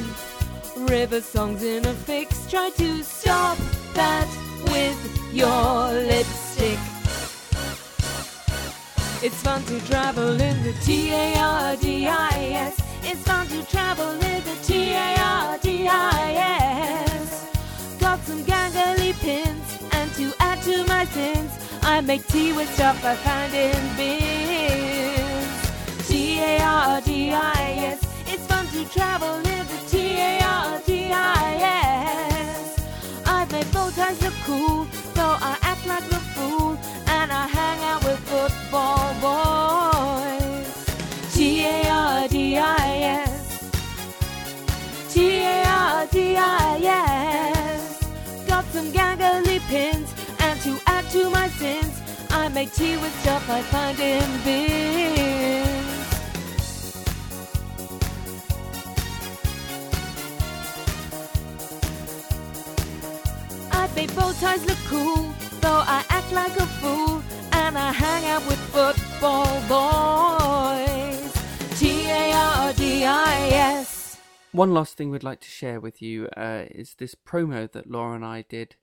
River 0.76 1.22
songs 1.22 1.62
in 1.62 1.86
a 1.86 1.94
fix. 1.94 2.50
Try 2.50 2.72
to 2.72 3.04
stop 3.04 3.60
that 3.94 4.28
with 4.64 4.98
your 5.32 5.92
lipstick. 5.92 6.80
It's 9.22 9.40
fun 9.44 9.64
to 9.66 9.80
travel 9.86 10.42
in 10.42 10.64
the 10.64 10.74
T-A-R-D-I-S. 10.84 12.82
It's 13.04 13.22
fun 13.28 13.48
to 13.50 13.64
travel 13.70 14.10
in 14.10 14.44
the 14.44 14.56
T-A-R-D-I-S. 14.64 16.75
I 21.96 22.02
make 22.02 22.28
tea 22.28 22.52
with 22.52 22.70
stuff 22.74 23.02
I 23.06 23.16
find 23.16 23.54
in 23.54 23.96
bins. 23.96 25.48
T-A-R-D-I-S. 26.10 28.00
It's 28.28 28.46
fun 28.48 28.68
to 28.68 28.84
travel 28.94 29.36
in 29.38 29.66
the 29.66 29.78
T-A-R-D-I-S. 29.88 30.92
I've 33.26 33.50
made 33.50 33.72
bow 33.72 33.90
ties 33.92 34.22
look 34.22 34.34
cool, 34.44 34.86
though 35.14 35.38
I 35.40 35.58
act 35.62 35.86
like 35.88 36.04
a 36.12 36.20
fool, 36.36 36.78
and 37.08 37.32
I 37.32 37.48
hang 37.48 37.82
out 37.86 38.04
with 38.04 38.20
football 38.28 39.14
boys. 39.24 40.68
T-A-R-D-I-S. 41.34 42.92
T-A-R-D-I-S. 45.14 46.26
Got 48.48 48.66
some 48.66 48.92
gangly 48.92 49.60
pins, 49.70 50.14
to 51.16 51.30
my 51.30 51.48
sins, 51.48 52.02
I 52.30 52.50
make 52.50 52.74
tea 52.74 52.98
with 52.98 53.14
stuff 53.22 53.50
I 53.50 53.62
find 53.62 53.98
in 53.98 54.30
bins. 54.44 55.80
I 63.72 63.88
make 63.96 64.14
bow 64.14 64.34
ties 64.42 64.66
look 64.66 64.78
cool, 64.88 65.34
though 65.62 65.84
I 65.98 66.04
act 66.10 66.34
like 66.34 66.58
a 66.58 66.68
fool, 66.80 67.24
and 67.54 67.78
I 67.78 67.94
hang 67.94 68.26
out 68.26 68.46
with 68.50 68.60
football 68.76 69.54
boys. 69.72 71.32
T-A-R-D-I-S. 71.80 73.16
One 74.52 74.74
last 74.74 74.98
thing 74.98 75.12
we'd 75.12 75.24
like 75.24 75.40
to 75.42 75.50
share 75.50 75.80
with 75.80 76.02
you 76.02 76.28
uh, 76.36 76.66
is 76.72 76.96
this 76.96 77.16
promo 77.16 77.72
that 77.72 77.90
Laura 77.90 78.16
and 78.16 78.26
I 78.26 78.42
did, 78.42 78.76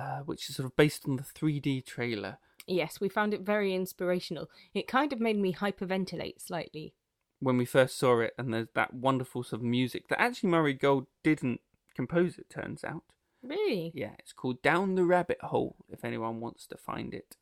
uh, 0.00 0.20
which 0.24 0.48
is 0.48 0.56
sort 0.56 0.66
of 0.66 0.76
based 0.76 1.06
on 1.06 1.16
the 1.16 1.22
3D 1.22 1.84
trailer. 1.84 2.38
Yes, 2.66 3.00
we 3.00 3.08
found 3.08 3.34
it 3.34 3.40
very 3.42 3.74
inspirational. 3.74 4.48
It 4.74 4.86
kind 4.86 5.12
of 5.12 5.20
made 5.20 5.36
me 5.38 5.52
hyperventilate 5.54 6.40
slightly. 6.40 6.94
when 7.40 7.56
we 7.56 7.64
first 7.64 7.98
saw 7.98 8.20
it, 8.20 8.34
and 8.38 8.52
there's 8.52 8.68
that 8.74 8.92
wonderful 8.94 9.42
sort 9.42 9.60
of 9.62 9.66
music 9.66 10.08
that 10.08 10.20
actually 10.20 10.50
Murray 10.50 10.74
Gold 10.74 11.06
didn't 11.22 11.60
compose. 11.94 12.38
It 12.38 12.48
turns 12.50 12.84
out, 12.84 13.02
Really? 13.42 13.92
yeah, 13.94 14.12
it's 14.18 14.32
called 14.34 14.60
"Down 14.62 14.94
the 14.94 15.04
Rabbit 15.04 15.40
Hole." 15.42 15.76
If 15.88 16.04
anyone 16.04 16.40
wants 16.40 16.66
to 16.68 16.76
find 16.76 17.14
it, 17.14 17.36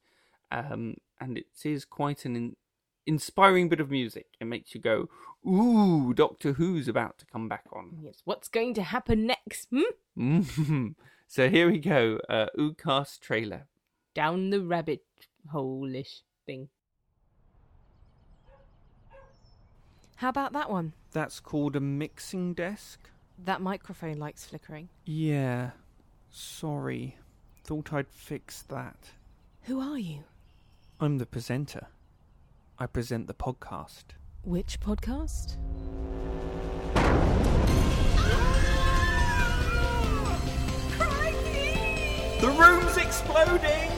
um, 0.52 0.96
and 1.20 1.36
it 1.36 1.46
is 1.64 1.84
quite 1.84 2.24
an 2.24 2.36
in- 2.36 2.56
inspiring 3.06 3.68
bit 3.68 3.80
of 3.80 3.90
music. 3.90 4.26
It 4.40 4.44
makes 4.44 4.72
you 4.74 4.80
go, 4.80 5.08
"Ooh, 5.46 6.14
Doctor 6.14 6.52
Who's 6.54 6.86
about 6.88 7.18
to 7.18 7.26
come 7.26 7.48
back 7.48 7.64
on." 7.72 7.98
Yes. 8.00 8.22
What's 8.24 8.48
going 8.48 8.74
to 8.74 8.82
happen 8.82 9.26
next? 9.26 9.68
Hmm? 10.16 10.42
So 11.30 11.50
here 11.50 11.70
we 11.70 11.78
go, 11.78 12.18
uh, 12.30 12.46
Oodcast 12.58 13.20
trailer. 13.20 13.66
Down 14.14 14.48
the 14.48 14.62
rabbit 14.62 15.02
hole-ish 15.50 16.22
thing. 16.46 16.70
How 20.16 20.30
about 20.30 20.54
that 20.54 20.70
one? 20.70 20.94
That's 21.12 21.38
called 21.38 21.76
a 21.76 21.80
mixing 21.80 22.54
desk. 22.54 23.10
That 23.44 23.60
microphone 23.60 24.16
likes 24.16 24.46
flickering. 24.46 24.88
Yeah, 25.04 25.72
sorry. 26.30 27.18
Thought 27.62 27.92
I'd 27.92 28.08
fix 28.08 28.62
that. 28.62 29.10
Who 29.64 29.80
are 29.80 29.98
you? 29.98 30.24
I'm 30.98 31.18
the 31.18 31.26
presenter. 31.26 31.88
I 32.78 32.86
present 32.86 33.26
the 33.26 33.34
podcast. 33.34 34.04
Which 34.44 34.80
podcast? 34.80 35.56
The 42.40 42.50
room's 42.50 42.96
exploding! 42.96 43.90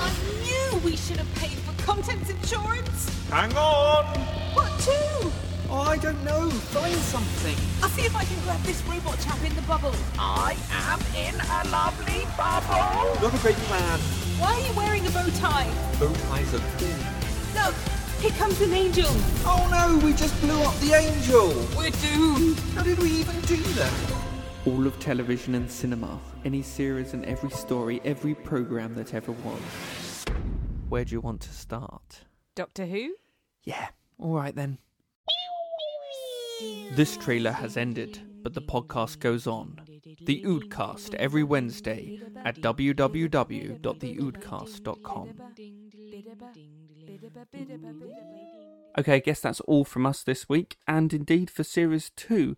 I 0.00 0.10
knew 0.40 0.78
we 0.82 0.96
should 0.96 1.18
have 1.18 1.34
paid 1.34 1.58
for 1.58 1.74
contents 1.84 2.30
insurance. 2.30 3.28
Hang 3.28 3.54
on! 3.54 4.06
What 4.54 4.80
to? 4.80 5.30
Oh, 5.68 5.80
I 5.80 5.98
don't 5.98 6.24
know. 6.24 6.48
Find 6.48 6.94
something. 6.94 7.54
I'll 7.82 7.90
see 7.90 8.06
if 8.06 8.16
I 8.16 8.24
can 8.24 8.42
grab 8.44 8.62
this 8.62 8.82
robot 8.84 9.20
chap 9.20 9.44
in 9.44 9.54
the 9.54 9.62
bubble. 9.62 9.94
I 10.18 10.56
am 10.88 11.00
in 11.14 11.34
a 11.34 11.68
lovely 11.68 12.24
bubble. 12.34 13.20
Not 13.20 13.34
a 13.34 13.38
great 13.42 13.56
plan. 13.68 13.98
Why 14.40 14.54
are 14.54 14.66
you 14.66 14.72
wearing 14.74 15.06
a 15.06 15.10
bow 15.10 15.28
tie? 15.36 15.70
Bow 16.00 16.12
ties 16.28 16.54
are 16.54 16.64
cool. 16.78 16.96
Look, 17.60 17.74
here 18.20 18.30
comes 18.38 18.58
an 18.62 18.72
angel. 18.72 19.10
Oh 19.44 19.68
no, 19.70 20.04
we 20.04 20.14
just 20.14 20.40
blew 20.40 20.62
up 20.62 20.74
the 20.80 20.94
angel. 20.94 21.48
We're 21.76 21.90
doomed. 21.90 22.58
How 22.74 22.82
did 22.84 22.98
we 22.98 23.10
even 23.10 23.38
do 23.42 23.56
that? 23.56 24.21
All 24.64 24.86
of 24.86 24.96
television 25.00 25.56
and 25.56 25.68
cinema, 25.68 26.20
any 26.44 26.62
series 26.62 27.14
and 27.14 27.24
every 27.24 27.50
story, 27.50 28.00
every 28.04 28.32
program 28.34 28.94
that 28.94 29.12
ever 29.12 29.32
was. 29.32 30.24
Where 30.88 31.04
do 31.04 31.10
you 31.12 31.20
want 31.20 31.40
to 31.40 31.52
start? 31.52 32.20
Doctor 32.54 32.86
Who? 32.86 33.16
Yeah, 33.64 33.88
all 34.18 34.34
right 34.34 34.54
then. 34.54 34.78
This 36.92 37.16
trailer 37.16 37.50
has 37.50 37.76
ended, 37.76 38.20
but 38.44 38.54
the 38.54 38.62
podcast 38.62 39.18
goes 39.18 39.48
on. 39.48 39.80
The 40.24 40.44
Oodcast 40.44 41.14
every 41.14 41.42
Wednesday 41.42 42.20
at 42.44 42.60
www.theoodcast.com. 42.60 45.28
Okay, 48.98 49.14
I 49.14 49.20
guess 49.20 49.40
that's 49.40 49.60
all 49.62 49.84
from 49.84 50.06
us 50.06 50.22
this 50.22 50.48
week, 50.48 50.76
and 50.86 51.12
indeed 51.12 51.50
for 51.50 51.64
series 51.64 52.12
two. 52.14 52.56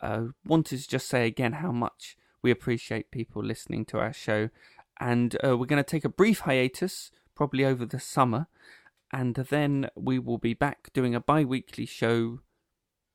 Uh, 0.00 0.26
wanted 0.44 0.80
to 0.80 0.88
just 0.88 1.08
say 1.08 1.26
again 1.26 1.54
how 1.54 1.72
much 1.72 2.16
we 2.42 2.50
appreciate 2.50 3.10
people 3.10 3.42
listening 3.42 3.84
to 3.86 3.98
our 3.98 4.12
show, 4.12 4.50
and 5.00 5.36
uh, 5.44 5.56
we're 5.56 5.66
going 5.66 5.82
to 5.82 5.90
take 5.90 6.04
a 6.04 6.08
brief 6.08 6.40
hiatus, 6.40 7.10
probably 7.34 7.64
over 7.64 7.84
the 7.84 8.00
summer, 8.00 8.46
and 9.12 9.34
then 9.34 9.88
we 9.94 10.18
will 10.18 10.38
be 10.38 10.54
back 10.54 10.90
doing 10.92 11.14
a 11.14 11.20
bi 11.20 11.44
weekly 11.44 11.86
show, 11.86 12.40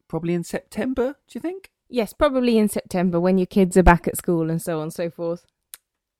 probably 0.07 0.33
in 0.33 0.43
September, 0.43 1.15
do 1.27 1.33
you 1.33 1.41
think? 1.41 1.71
Yes, 1.89 2.13
probably 2.13 2.57
in 2.57 2.69
September 2.69 3.19
when 3.19 3.37
your 3.37 3.47
kids 3.47 3.75
are 3.75 3.83
back 3.83 4.07
at 4.07 4.17
school 4.17 4.49
and 4.49 4.61
so 4.61 4.77
on 4.77 4.83
and 4.83 4.93
so 4.93 5.09
forth. 5.09 5.45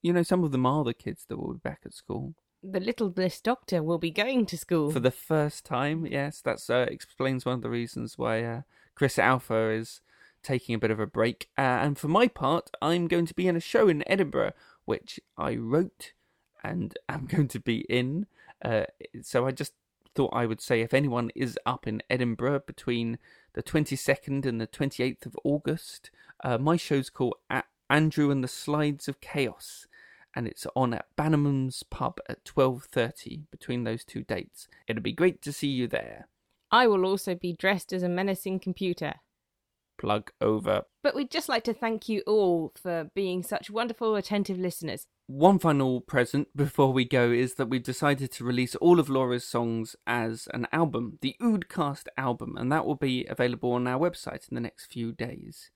You 0.02 0.14
know, 0.14 0.24
some 0.24 0.44
of 0.44 0.52
them 0.52 0.66
are 0.66 0.84
the 0.84 0.94
kids 0.94 1.26
that 1.30 1.38
will 1.38 1.54
be 1.54 1.60
back 1.60 1.82
at 1.86 1.94
school. 1.94 2.34
The 2.64 2.80
little 2.80 3.10
bliss 3.10 3.40
doctor 3.40 3.82
will 3.82 3.98
be 3.98 4.12
going 4.12 4.46
to 4.48 4.58
school. 4.58 4.92
For 4.92 5.00
the 5.00 5.12
first 5.12 5.66
time, 5.66 6.06
yes, 6.06 6.42
that 6.42 6.60
uh, 6.70 6.92
explains 6.92 7.46
one 7.46 7.56
of 7.56 7.62
the 7.62 7.70
reasons 7.70 8.18
why 8.18 8.44
uh, 8.44 8.62
Chris 8.96 9.18
Alpha 9.18 9.70
is 9.70 10.02
taking 10.44 10.76
a 10.76 10.80
bit 10.80 10.92
of 10.92 11.00
a 11.00 11.08
break. 11.08 11.50
Uh, 11.58 11.62
and 11.62 11.98
for 11.98 12.08
my 12.08 12.28
part, 12.28 12.70
I'm 12.82 13.08
going 13.08 13.26
to 13.26 13.34
be 13.34 13.48
in 13.48 13.56
a 13.56 13.62
show 13.62 13.88
in 13.88 14.04
Edinburgh, 14.08 14.54
which 14.86 15.20
I 15.38 15.56
wrote 15.56 16.14
and 16.64 16.98
am 17.10 17.26
going 17.26 17.48
to 17.50 17.60
be 17.60 17.82
in. 17.90 18.28
Uh, 18.64 18.86
so 19.22 19.46
I 19.46 19.52
just 19.52 19.74
thought 20.14 20.34
I 20.34 20.46
would 20.46 20.62
say 20.62 20.82
if 20.82 20.94
anyone 20.94 21.32
is 21.36 21.58
up 21.66 21.88
in 21.88 22.04
Edinburgh 22.10 22.64
between 22.68 23.18
the 23.54 23.64
22nd 23.64 24.46
and 24.46 24.60
the 24.60 24.68
28th 24.68 25.26
of 25.26 25.36
August, 25.44 26.12
uh, 26.44 26.58
my 26.58 26.78
show's 26.78 27.10
called 27.10 27.36
Andrew 27.90 28.32
and 28.32 28.44
the 28.44 28.48
Slides 28.48 29.08
of 29.08 29.22
Chaos. 29.22 29.88
And 30.34 30.48
it's 30.48 30.66
on 30.78 30.94
at 30.94 31.08
Bannerman's 31.18 31.84
Pub 31.84 32.20
at 32.30 32.46
12.30 32.46 33.44
between 33.52 33.84
those 33.84 34.06
two 34.06 34.24
dates. 34.24 34.70
It'll 34.88 35.02
be 35.02 35.12
great 35.12 35.42
to 35.42 35.52
see 35.52 35.68
you 35.68 35.88
there. 35.88 36.28
I 36.72 36.88
will 36.88 37.06
also 37.06 37.36
be 37.36 37.52
dressed 37.52 37.92
as 37.92 38.02
a 38.02 38.08
menacing 38.08 38.60
computer. 38.60 39.16
Plug 40.02 40.32
over. 40.42 40.82
But 41.04 41.14
we'd 41.14 41.30
just 41.30 41.48
like 41.48 41.64
to 41.66 41.76
thank 41.76 42.10
you 42.10 42.24
all 42.26 42.74
for 42.76 43.12
being 43.14 43.44
such 43.44 43.70
wonderful, 43.70 44.16
attentive 44.16 44.58
listeners. 44.58 45.06
One 45.28 45.60
final 45.60 46.02
present 46.02 46.48
before 46.56 46.92
we 46.92 47.06
go 47.06 47.30
is 47.30 47.54
that 47.54 47.70
we've 47.70 47.84
decided 47.84 48.32
to 48.32 48.44
release 48.44 48.74
all 48.76 49.00
of 49.00 49.10
Laura's 49.10 49.46
songs 49.46 49.96
as 50.08 50.48
an 50.56 50.68
album, 50.72 51.20
the 51.22 51.36
Oodcast 51.40 52.08
album, 52.18 52.58
and 52.58 52.72
that 52.72 52.84
will 52.84 52.96
be 52.96 53.28
available 53.30 53.74
on 53.74 53.86
our 53.86 54.00
website 54.00 54.50
in 54.50 54.56
the 54.56 54.60
next 54.60 54.92
few 54.92 55.12
days. 55.12 55.70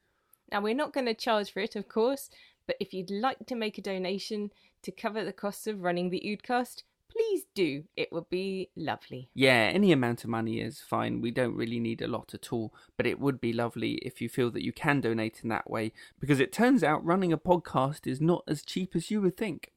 Now, 0.51 0.61
we're 0.61 0.73
not 0.73 0.91
going 0.91 1.05
to 1.05 1.13
charge 1.13 1.53
for 1.53 1.59
it, 1.59 1.75
of 1.75 1.87
course, 1.87 2.31
but 2.65 2.77
if 2.79 2.95
you'd 2.95 3.11
like 3.11 3.45
to 3.45 3.53
make 3.53 3.77
a 3.77 3.83
donation 3.83 4.49
to 4.81 4.91
cover 4.91 5.23
the 5.23 5.33
costs 5.33 5.67
of 5.67 5.83
running 5.83 6.09
the 6.09 6.23
Oodcast, 6.25 6.81
please 7.15 7.45
do. 7.53 7.83
It 7.95 8.11
would 8.11 8.29
be 8.29 8.69
lovely. 8.75 9.29
Yeah, 9.33 9.69
any 9.73 9.91
amount 9.91 10.23
of 10.23 10.29
money 10.29 10.59
is 10.59 10.79
fine. 10.79 11.21
We 11.21 11.31
don't 11.31 11.55
really 11.55 11.79
need 11.79 12.01
a 12.01 12.07
lot 12.07 12.33
at 12.33 12.51
all, 12.51 12.73
but 12.97 13.07
it 13.07 13.19
would 13.19 13.39
be 13.39 13.53
lovely 13.53 13.93
if 13.95 14.21
you 14.21 14.29
feel 14.29 14.51
that 14.51 14.63
you 14.63 14.73
can 14.73 15.01
donate 15.01 15.41
in 15.43 15.49
that 15.49 15.69
way 15.69 15.93
because 16.19 16.39
it 16.39 16.51
turns 16.51 16.83
out 16.83 17.05
running 17.05 17.31
a 17.31 17.37
podcast 17.37 18.07
is 18.07 18.19
not 18.19 18.43
as 18.47 18.63
cheap 18.63 18.95
as 18.95 19.09
you 19.09 19.21
would 19.21 19.37
think. 19.37 19.71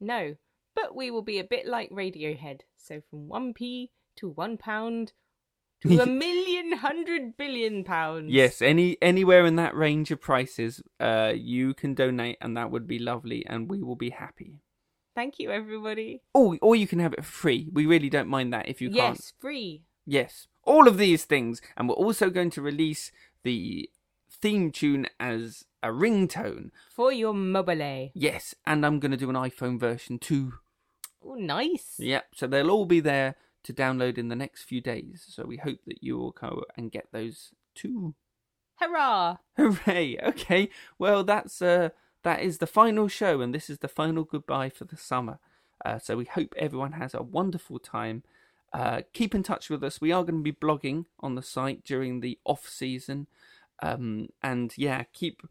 No, 0.00 0.36
but 0.74 0.96
we 0.96 1.10
will 1.10 1.22
be 1.22 1.38
a 1.38 1.44
bit 1.44 1.66
like 1.66 1.90
Radiohead. 1.90 2.60
So 2.76 3.02
from 3.10 3.28
1p 3.28 3.90
to 4.16 4.28
1 4.28 4.56
pound 4.56 5.12
to 5.82 6.00
a 6.00 6.06
million 6.06 6.72
hundred 6.72 7.36
billion 7.36 7.84
pounds. 7.84 8.30
Yes, 8.30 8.60
any 8.62 8.98
anywhere 9.00 9.44
in 9.46 9.56
that 9.56 9.74
range 9.74 10.10
of 10.10 10.20
prices, 10.20 10.82
uh, 10.98 11.32
you 11.34 11.74
can 11.74 11.94
donate, 11.94 12.36
and 12.40 12.56
that 12.56 12.70
would 12.70 12.86
be 12.86 12.98
lovely, 12.98 13.44
and 13.46 13.70
we 13.70 13.82
will 13.82 13.96
be 13.96 14.10
happy. 14.10 14.60
Thank 15.14 15.38
you, 15.38 15.50
everybody. 15.50 16.22
Oh, 16.34 16.56
or 16.62 16.76
you 16.76 16.86
can 16.86 16.98
have 17.00 17.12
it 17.12 17.24
for 17.24 17.30
free. 17.30 17.68
We 17.72 17.86
really 17.86 18.10
don't 18.10 18.28
mind 18.28 18.52
that 18.52 18.68
if 18.68 18.80
you 18.80 18.90
can't. 18.90 19.16
yes, 19.16 19.32
free. 19.38 19.82
Yes, 20.06 20.46
all 20.64 20.88
of 20.88 20.98
these 20.98 21.24
things, 21.24 21.60
and 21.76 21.88
we're 21.88 21.94
also 21.94 22.30
going 22.30 22.50
to 22.50 22.62
release 22.62 23.10
the 23.42 23.88
theme 24.30 24.70
tune 24.70 25.06
as 25.18 25.64
a 25.82 25.88
ringtone. 25.88 26.70
For 26.90 27.12
your 27.12 27.34
mobile. 27.34 28.10
Yes, 28.14 28.54
and 28.66 28.84
I'm 28.86 29.00
going 29.00 29.10
to 29.10 29.16
do 29.16 29.30
an 29.30 29.36
iPhone 29.36 29.78
version 29.78 30.18
too. 30.18 30.54
Oh, 31.24 31.34
nice. 31.34 31.96
Yep, 31.98 32.26
so 32.34 32.46
they'll 32.46 32.70
all 32.70 32.86
be 32.86 33.00
there 33.00 33.36
to 33.64 33.72
download 33.72 34.16
in 34.16 34.28
the 34.28 34.36
next 34.36 34.62
few 34.62 34.80
days. 34.80 35.24
So 35.28 35.44
we 35.44 35.58
hope 35.58 35.80
that 35.86 36.02
you 36.02 36.16
will 36.16 36.32
go 36.32 36.64
and 36.76 36.90
get 36.90 37.08
those 37.12 37.50
too. 37.74 38.14
Hurrah! 38.76 39.36
Hooray! 39.56 40.18
Okay, 40.22 40.70
well 40.98 41.22
that's 41.24 41.60
uh 41.60 41.90
that 42.22 42.40
is 42.40 42.58
the 42.58 42.66
final 42.66 43.08
show, 43.08 43.40
and 43.40 43.54
this 43.54 43.70
is 43.70 43.78
the 43.78 43.88
final 43.88 44.24
goodbye 44.24 44.68
for 44.70 44.84
the 44.84 44.96
summer. 44.96 45.38
Uh, 45.84 45.98
so 45.98 46.16
we 46.16 46.24
hope 46.26 46.54
everyone 46.58 46.92
has 46.92 47.14
a 47.14 47.22
wonderful 47.22 47.78
time. 47.78 48.22
Uh, 48.72 49.00
keep 49.12 49.34
in 49.34 49.42
touch 49.42 49.68
with 49.70 49.82
us. 49.82 50.00
We 50.00 50.12
are 50.12 50.22
going 50.22 50.38
to 50.38 50.42
be 50.42 50.52
blogging 50.52 51.06
on 51.20 51.34
the 51.34 51.42
site 51.42 51.82
during 51.84 52.20
the 52.20 52.38
off 52.44 52.68
season, 52.68 53.26
um, 53.82 54.28
and 54.42 54.72
yeah, 54.76 55.04
keep 55.12 55.42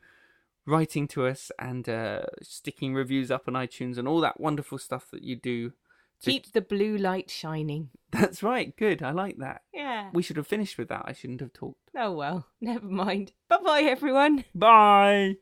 writing 0.65 1.08
to 1.10 1.25
us 1.25 1.51
and 1.58 1.89
uh, 1.89 2.21
sticking 2.43 2.93
reviews 2.93 3.32
up 3.32 3.43
on 3.47 3.55
iTunes 3.55 3.97
and 3.97 4.08
all 4.08 4.21
that 4.21 4.39
wonderful 4.39 4.77
stuff 4.77 5.10
that 5.12 5.23
you 5.23 5.36
do. 5.36 5.69
to- 6.21 6.32
Keep 6.32 6.51
the 6.53 6.62
blue 6.62 6.95
light 6.95 7.32
shining. 7.32 7.89
That's 8.12 8.43
right. 8.43 8.75
Good. 8.77 9.01
I 9.01 9.10
like 9.12 9.38
that. 9.38 9.62
Yeah. 9.73 10.12
We 10.13 10.21
should 10.21 10.38
have 10.38 10.45
finished 10.47 10.77
with 10.77 10.89
that. 10.89 11.01
I 11.05 11.13
shouldn't 11.13 11.41
have 11.41 11.53
talked. 11.53 11.89
Oh, 11.95 12.12
well, 12.13 12.45
never 12.62 12.86
mind. 12.86 13.32
Bye 13.49 13.58
bye, 13.65 13.82
everyone. 13.82 14.45
Bye. 14.53 15.38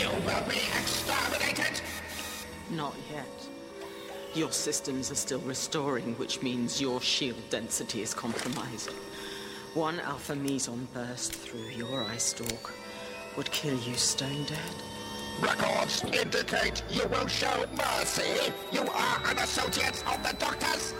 You 0.00 0.08
will 0.08 0.44
be 0.48 0.56
exterminated! 0.80 1.82
Not 2.70 2.94
yet. 3.12 3.48
Your 4.32 4.50
systems 4.50 5.10
are 5.10 5.14
still 5.26 5.40
restoring, 5.40 6.14
which 6.14 6.40
means 6.40 6.80
your 6.80 7.02
shield 7.02 7.42
density 7.50 8.00
is 8.00 8.14
compromised. 8.14 8.92
One 9.74 10.00
alpha 10.00 10.34
meson 10.34 10.88
burst 10.94 11.34
through 11.34 11.68
your 11.76 12.02
eye 12.02 12.16
stalk 12.16 12.72
would 13.36 13.50
kill 13.50 13.78
you 13.80 13.94
stone 13.94 14.46
dead. 14.46 14.76
Records 15.42 16.02
indicate 16.04 16.82
you 16.88 17.06
will 17.08 17.26
show 17.26 17.66
mercy. 17.76 18.54
You 18.72 18.80
are 18.80 19.20
an 19.26 19.36
associate 19.36 20.02
of 20.06 20.22
the 20.22 20.34
Doctors. 20.38 20.94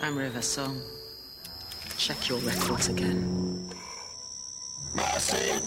I'm 0.00 0.16
River 0.16 0.40
Song. 0.40 0.80
Check 1.98 2.30
your 2.30 2.38
records 2.38 2.88
again. 2.88 3.68
Mercy, 4.96 5.60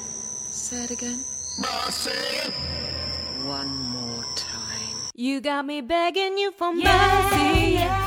Say 0.50 0.84
it 0.86 0.92
again. 0.92 1.24
Mercy. 1.58 2.52
One 3.44 3.68
more 3.68 4.26
time. 4.36 4.98
You 5.16 5.42
got 5.42 5.66
me 5.66 5.82
begging 5.82 6.38
you 6.38 6.52
for 6.52 6.74
mercy. 6.74 6.84
Why 6.86 8.03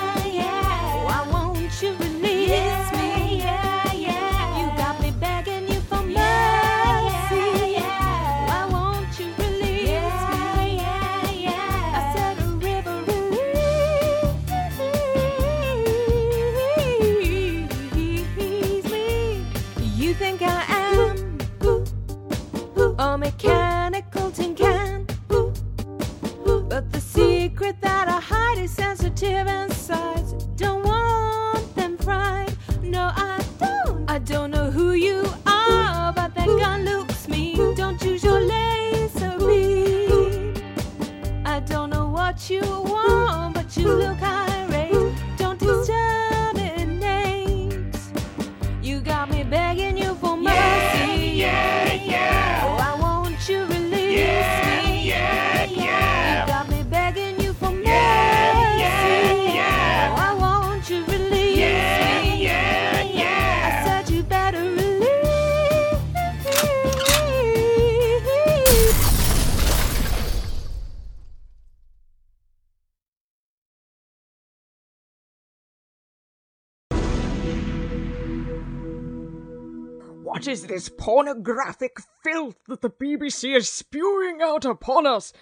Is 80.46 80.68
this 80.68 80.88
pornographic 80.88 81.96
filth 82.22 82.54
that 82.68 82.80
the 82.80 82.90
BBC 82.90 83.56
is 83.56 83.68
spewing 83.68 84.40
out 84.40 84.64
upon 84.64 85.04
us? 85.04 85.32